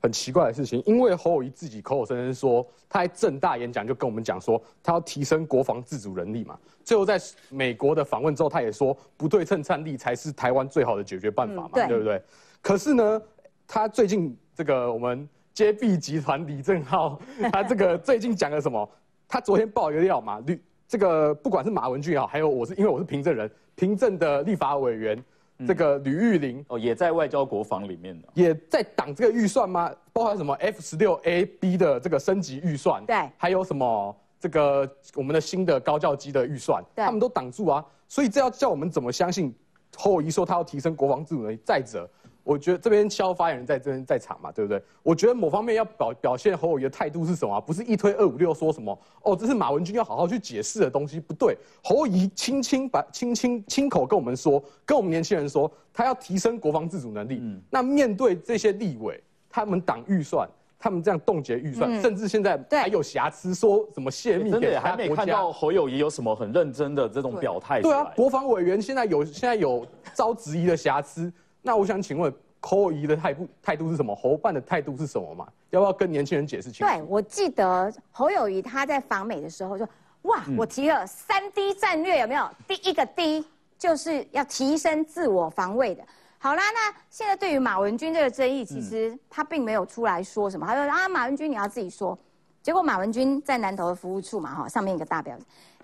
[0.02, 6.58] 很奇怪的事情，因为侯友谊自己口口声声说，他在正大演讲就跟我们讲说，他要提升国防自主能力嘛。
[6.82, 12.20] 最后在美国的访问之后，他也说不对称战力才是台湾最好的解决办法嘛，对不对？
[12.60, 13.22] 可是呢，
[13.66, 17.20] 他最近这个我们 JB 集团李正浩，
[17.52, 18.88] 他这个最近讲了什么？
[19.28, 25.22] 他昨天爆一个料嘛，吕这个不管是马文俊也好，还有我是因为我是凭证人，凭证的立法委员。
[25.66, 29.90] 这个吕玉玲哦，也在外交国防里面的，也在挡这个预算吗？
[30.12, 37.84] 包含什么 F 十六 A B 的这个升级预算，对，还有什么这个我们的新的高教机的预算，他们都挡住啊。
[38.08, 39.54] 所以这要叫我们怎么相信
[39.96, 41.58] 侯友谊说他要提升国防自主能力？
[41.64, 42.08] 再者。
[42.44, 44.82] 我觉得这边肖发言人在这边在场嘛，对不对？
[45.02, 47.60] 我觉得某方面要表表现侯友谊的态度是什么？
[47.60, 51.56] 不是一推二五六说什么哦，这是马文君要好好去解释的东西，不对。
[51.84, 57.40] 侯友谊轻轻把轻轻亲口跟我们说，跟我们年轻人说，他要提升国防自主能力。
[57.70, 60.48] 那面对这些立委，他们党预算，
[60.80, 67.80] 他们这样冻结预算，甚至现在还有瑕疵，说什么泄密，真的还没看到侯友谊有什么很认真的这种表态。
[67.80, 71.32] 对啊，国防委员现在有现在有遭质疑的瑕疵。
[71.62, 74.14] 那我想请问侯友谊的态度态度是什么？
[74.14, 75.46] 侯办的态度是什么嘛？
[75.70, 76.92] 要不要跟年轻人解释清楚？
[76.92, 79.88] 对，我记得侯友谊他在访美的时候说
[80.22, 82.48] ：“哇，我提了三 D 战略，有没有？
[82.68, 83.44] 第一个 D
[83.78, 86.04] 就是要提升自我防卫的。
[86.38, 92.18] 好啦，那现在对于马文君这个争议，其实他并没有出来说什么，他说啊，马文君你要自己说。
[92.62, 95.36] 结果马文君在南投的服务处嘛，哈，上面一个大标，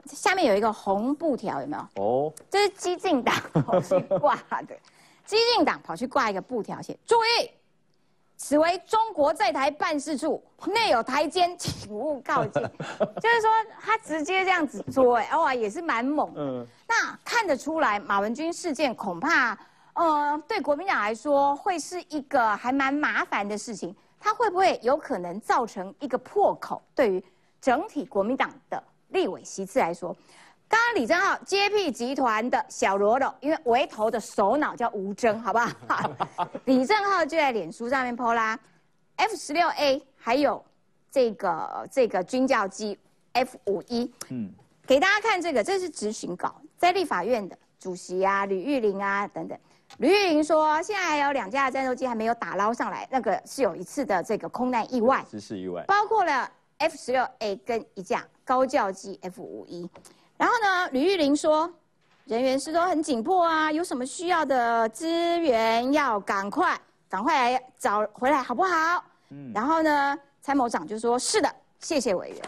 [0.07, 2.03] 下面有一个红布条，有没有？
[2.03, 3.35] 哦，这是激进党
[3.83, 4.77] 去挂的。
[5.29, 7.51] 激进党跑去挂一个布条，写注意，
[8.39, 12.63] 此为中国在台办事处，内有台监，请勿靠近。
[13.21, 16.33] 就是说，他直接这样子做，哎，哇，也是蛮猛。
[16.35, 19.59] 嗯，那看得出来，马文君事件恐怕，
[19.93, 23.95] 呃，对国民党来说会是一个还蛮麻烦的事情。
[24.19, 26.81] 他会不会有可能造成一个破口？
[26.95, 27.23] 对于
[27.61, 30.17] 整体国民党的立委席次来说？
[30.69, 35.71] 刚刚李正浩接替集团的小罗罗，因为围头的首脑叫吴征，好不好？
[36.67, 38.59] 李正浩就在脸书上面 po 啦
[39.17, 40.63] ，F 十六 A 还有
[41.11, 42.99] 这个这个军教机
[43.33, 44.53] F 五一，嗯，
[44.87, 49.59] 给大家看这个，这是执行稿，在立法院的主席啊，吕玉玲啊等等，
[49.97, 59.89] 吕玉玲说，现在还有两架战斗机还没有打捞上来，那个是有一次的这个空难意外，失事意外，包括了 F 十六 A 跟一架高教机 F 五一。
[60.39, 61.71] 然后呢，吕玉玲说，
[62.25, 65.07] 人员是都很紧迫啊，有什么需要的资
[65.41, 69.05] 源要赶快赶快来找回来，好不好？
[69.31, 69.53] 嗯。
[69.53, 72.43] 然后呢，参谋长就说：“是的，谢谢委员。”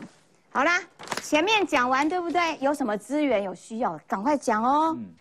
[0.53, 0.81] 好啦，
[1.23, 2.57] 前面讲完对不对？
[2.61, 4.95] 有什么资源有需要，赶快讲哦。
[4.97, 5.13] 嗯。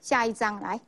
[0.00, 0.80] 下一章来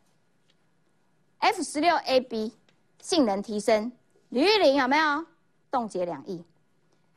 [1.41, 2.55] ，F 十六 AB
[3.03, 3.93] 性能提升，
[4.31, 5.26] 吕玉玲有没有？
[5.70, 6.43] 冻结两亿，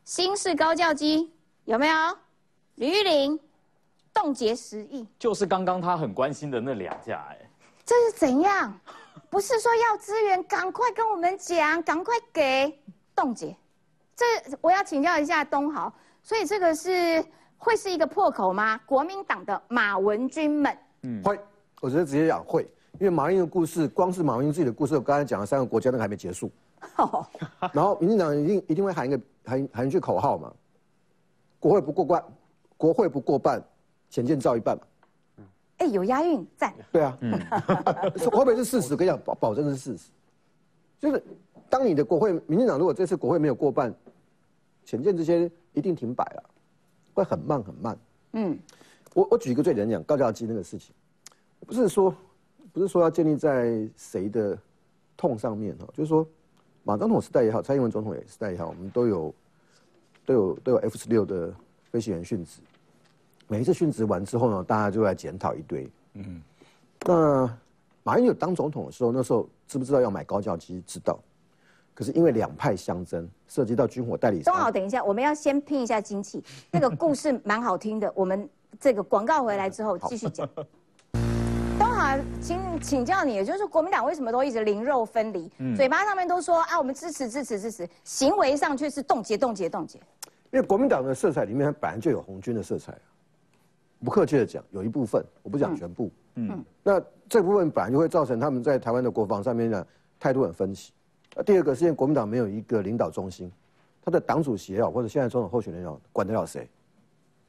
[0.03, 1.31] 新式高教机
[1.63, 2.17] 有没有？
[2.75, 3.39] 吕玉玲。
[4.23, 7.37] 冻结十亿，就是刚刚他很关心的那两架，哎，
[7.83, 8.73] 这是怎样？
[9.29, 12.73] 不是说要资源，赶快跟我们讲，赶快给
[13.13, 13.53] 冻结。
[14.15, 14.25] 这
[14.61, 17.21] 我要请教一下东豪，所以这个是
[17.57, 18.79] 会是一个破口吗？
[18.85, 21.37] 国民党的马文君们，嗯，会，
[21.81, 22.61] 我觉得直接讲会，
[22.99, 26.49] 因为马英的故事，光是马英自己的故事，我刚才讲了三个国家，那个还没结束。
[27.73, 30.49] 然后民进党一定一定会喊一个喊喊一句口号嘛，
[31.59, 32.23] 国会不过关，
[32.77, 33.61] 国会不过半。
[34.13, 34.83] 浅见照一半嘛，
[35.79, 36.71] 哎，有押韵，赞。
[36.91, 37.31] 对啊，嗯，
[38.29, 38.95] 会不会是事实？
[38.95, 40.11] 跟你讲，保保证是事实。
[40.99, 41.23] 就是
[41.67, 43.91] 当你的国会，民进党如果这次国会没有过半，
[44.85, 46.43] 浅见这些一定停摆了，
[47.15, 47.97] 会很慢很慢。
[48.33, 48.55] 嗯，
[49.15, 50.93] 我我举一个最简单讲高教机那个事情，
[51.65, 52.15] 不是说
[52.71, 54.55] 不是说要建立在谁的
[55.17, 56.23] 痛上面哈，就是说
[56.83, 59.33] 马总统时代也好，蔡英文总统也时代也好，我们都有
[60.23, 61.51] 都有都有 F 十六的
[61.91, 62.61] 飞行员殉职。
[63.53, 65.87] 每一次殉职完之后呢，大家就在检讨一堆。
[66.15, 66.41] 嗯，
[67.05, 67.57] 那
[68.01, 70.81] 马英九当总统的时候，那时候知不知道要买高教机？
[70.87, 71.19] 知道。
[71.93, 74.41] 可是因为两派相争，涉及到军火代理。
[74.41, 76.43] 东豪，等一下，我们要先拼一下精气。
[76.71, 78.49] 那个故事蛮好听的，我们
[78.79, 80.49] 这个广告回来之后继续讲。
[81.77, 85.47] 东豪，请请教你，就是国民党为什么都一直灵肉分离？
[85.75, 89.99] 嘴巴上面都说啊，我们支持支持支持，行为上却是冻结冻结冻结。
[90.49, 92.97] 因为国民党的色彩里面，它本来就有红军的色彩。
[94.03, 96.11] 不客气的讲，有一部分，我不讲全部。
[96.35, 99.87] 嗯，那这部分本来就会造成他们在台湾的国防上面呢
[100.19, 100.91] 态度很分歧。
[101.35, 103.51] 那第二个是因为国民党没有一个领导中心，
[104.03, 106.67] 他的党主席也好，或者现在总统候选人也好，管得了谁？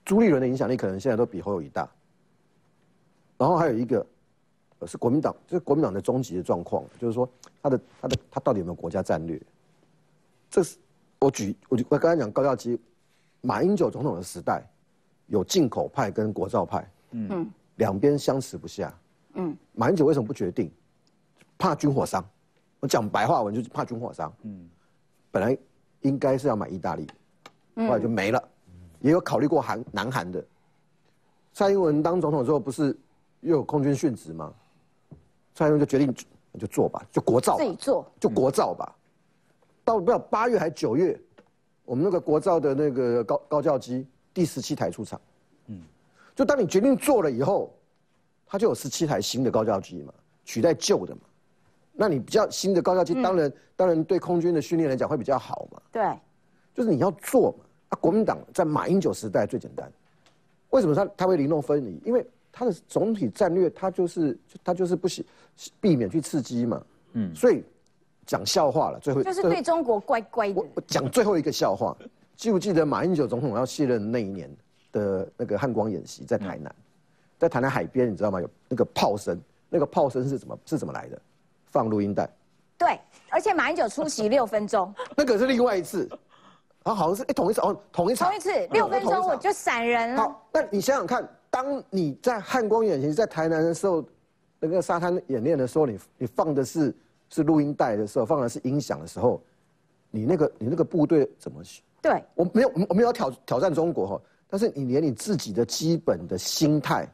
[0.05, 1.89] 朱立伦的影响力可能现在都比侯友谊大。
[3.37, 4.07] 然后还有一个，
[4.79, 7.29] 呃，是国民党，就是国民党的终极的状况，就是说
[7.63, 9.41] 他的他的他到底有没有国家战略？
[10.51, 10.77] 这是
[11.19, 12.79] 我举我我刚才讲高教基，
[13.41, 14.63] 马英九总统的时代，
[15.27, 18.93] 有进口派跟国造派，嗯，两边相持不下，
[19.35, 20.71] 嗯，马英九为什么不决定？
[21.59, 22.25] 怕军火商，
[22.81, 24.69] 我讲白话文就是怕军火商，嗯，
[25.31, 25.57] 本来
[26.01, 27.07] 应该是要买意大利，
[27.77, 28.43] 后来就没了，
[29.01, 30.45] 也有考虑过韩南韩的。
[31.53, 32.97] 蔡英文当总统之后不是？
[33.41, 34.51] 又有空军殉职吗？
[35.55, 36.15] 蔡英文就决定
[36.59, 38.97] 就做吧，就国造，自己做，就国造吧。
[39.85, 41.21] 到不知道八月还九月，
[41.85, 45.19] 我们那个国造的那个高高教机第十七台出厂。
[45.69, 45.81] 嗯，
[46.35, 47.73] 就当你决定做了以后，
[48.45, 50.13] 它就有十七台新的高教机嘛，
[50.45, 51.23] 取代旧的嘛。
[51.93, 55.81] 那你比较新的高教机，当然当然对空军的训练来讲会比较好嘛。
[55.93, 56.03] 对，
[56.75, 57.65] 就是你要做嘛。
[57.91, 59.91] 啊，国民党在马英九时代最简单，
[60.71, 62.01] 为什么他他会零弄分离？
[62.05, 65.25] 因为他的总体战略，他就是他就是不喜
[65.81, 66.83] 避免去刺激嘛，
[67.13, 67.63] 嗯，所以
[68.27, 70.65] 讲笑话了，最后就是对中国乖乖的。
[70.75, 71.97] 我讲最后一个笑话，
[72.37, 74.51] 记不记得马英九总统要卸任那一年
[74.93, 76.75] 的那个汉光演习在台南，
[77.39, 78.41] 在台南海边，你知道吗？
[78.41, 81.21] 有那个炮声，那个炮声是怎么是怎么来的？
[81.67, 82.29] 放录音带。
[82.77, 82.99] 对，
[83.31, 84.93] 而且马英九出席六分钟。
[85.17, 86.09] 那个是另外一次，
[86.83, 88.29] 啊，好像是哎同一次哦，同一场。
[88.29, 90.23] 同一次六分钟我就闪人了。
[90.23, 91.29] 好，那你想想看。
[91.51, 94.05] 当你在汉光演习在台南的时候，
[94.59, 96.93] 那个沙滩演练的时候，你你放的是
[97.31, 99.41] 是录音带的时候，放的是音响的时候，
[100.11, 101.63] 你那个你那个部队怎么？
[102.05, 107.09] 对，我没有我没有挑挑战中国哈，但是你连你自己的基本的心态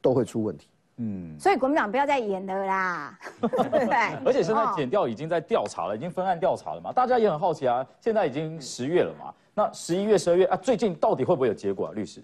[0.00, 0.68] 都会出问题。
[0.98, 3.88] 嗯，所以国民党不要再演了啦， 对
[4.24, 7.84] 而且现在检调已经在调查了，已经分案调查了嘛，大家也很好奇啊。
[8.00, 11.92] 现在已经十月了嘛，那十一月、十二月啊，最近到底会不会有结果啊？
[11.92, 12.22] 律师？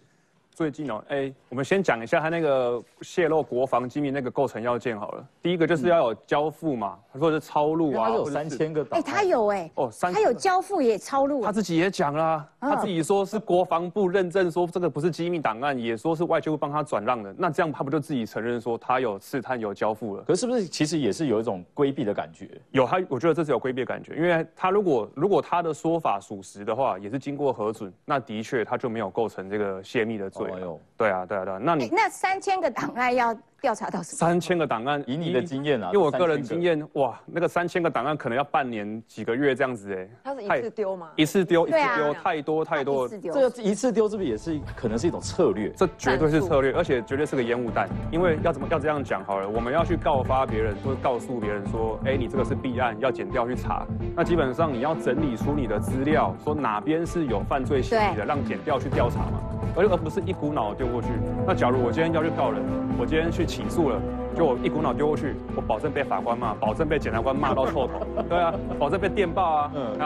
[0.55, 5.27] 最近哦，哎，我们先讲一下他那个泄露国防机密那个构成要件好了。
[5.41, 8.87] 第一个就是要有交付嘛，或者是抄录啊，有三千个。
[8.91, 11.43] 哎，他有哎，哦，三，他有交付也抄录。
[11.43, 17.35] 他自己也讲啦，他自己说是国防部认证说这个不是机密档案，也说是外交部帮他转让的。
[17.39, 20.23] 那这样他不就自己承认说他有刺探有交付了？
[20.25, 22.47] 可是不是其实也是有一种规避的感觉？
[22.73, 30.42] 有他，我觉得这是有规避的感觉，因为他如果如果他的说法属实的话，也是经过核准，那的确他就没有构成这个泄密的罪。
[30.47, 31.27] 对啊。
[31.27, 34.19] 对啊，对啊，那你那三千个档案要调查到什么？
[34.19, 40.09] 三千个档案，以你的经验啊，因为我个人经验，哇，那个三千个档案可能要半年几个月这样子哎。
[40.25, 41.11] 他是一次丢吗？
[41.15, 43.09] 一次丢，一次丢，太多太多。
[43.09, 45.71] 这个一次丢是不是也是可能是一种策略？
[45.77, 47.89] 这绝对是策略，而且绝对是个烟雾弹。
[48.11, 53.87] 因为要怎么要这样讲好了，我们要去告发别人，或者告诉别人说，哎，你这个是弊案，要剪掉去查。
[54.17, 59.41] 那基本上你要整理出你的资料，说哪边是有犯罪嫌疑的，让剪掉去调查嘛。
[59.75, 61.09] 而而不是一股脑丢过去。
[61.47, 62.61] 那假如我今天要去告人，
[62.99, 64.01] 我今天去起诉了，
[64.35, 68.01] 就我一股脑丢过去，我保证被法官骂，保证被检察官骂到臭头。
[68.27, 69.71] 对啊，保证被电报啊。
[69.75, 69.93] 嗯。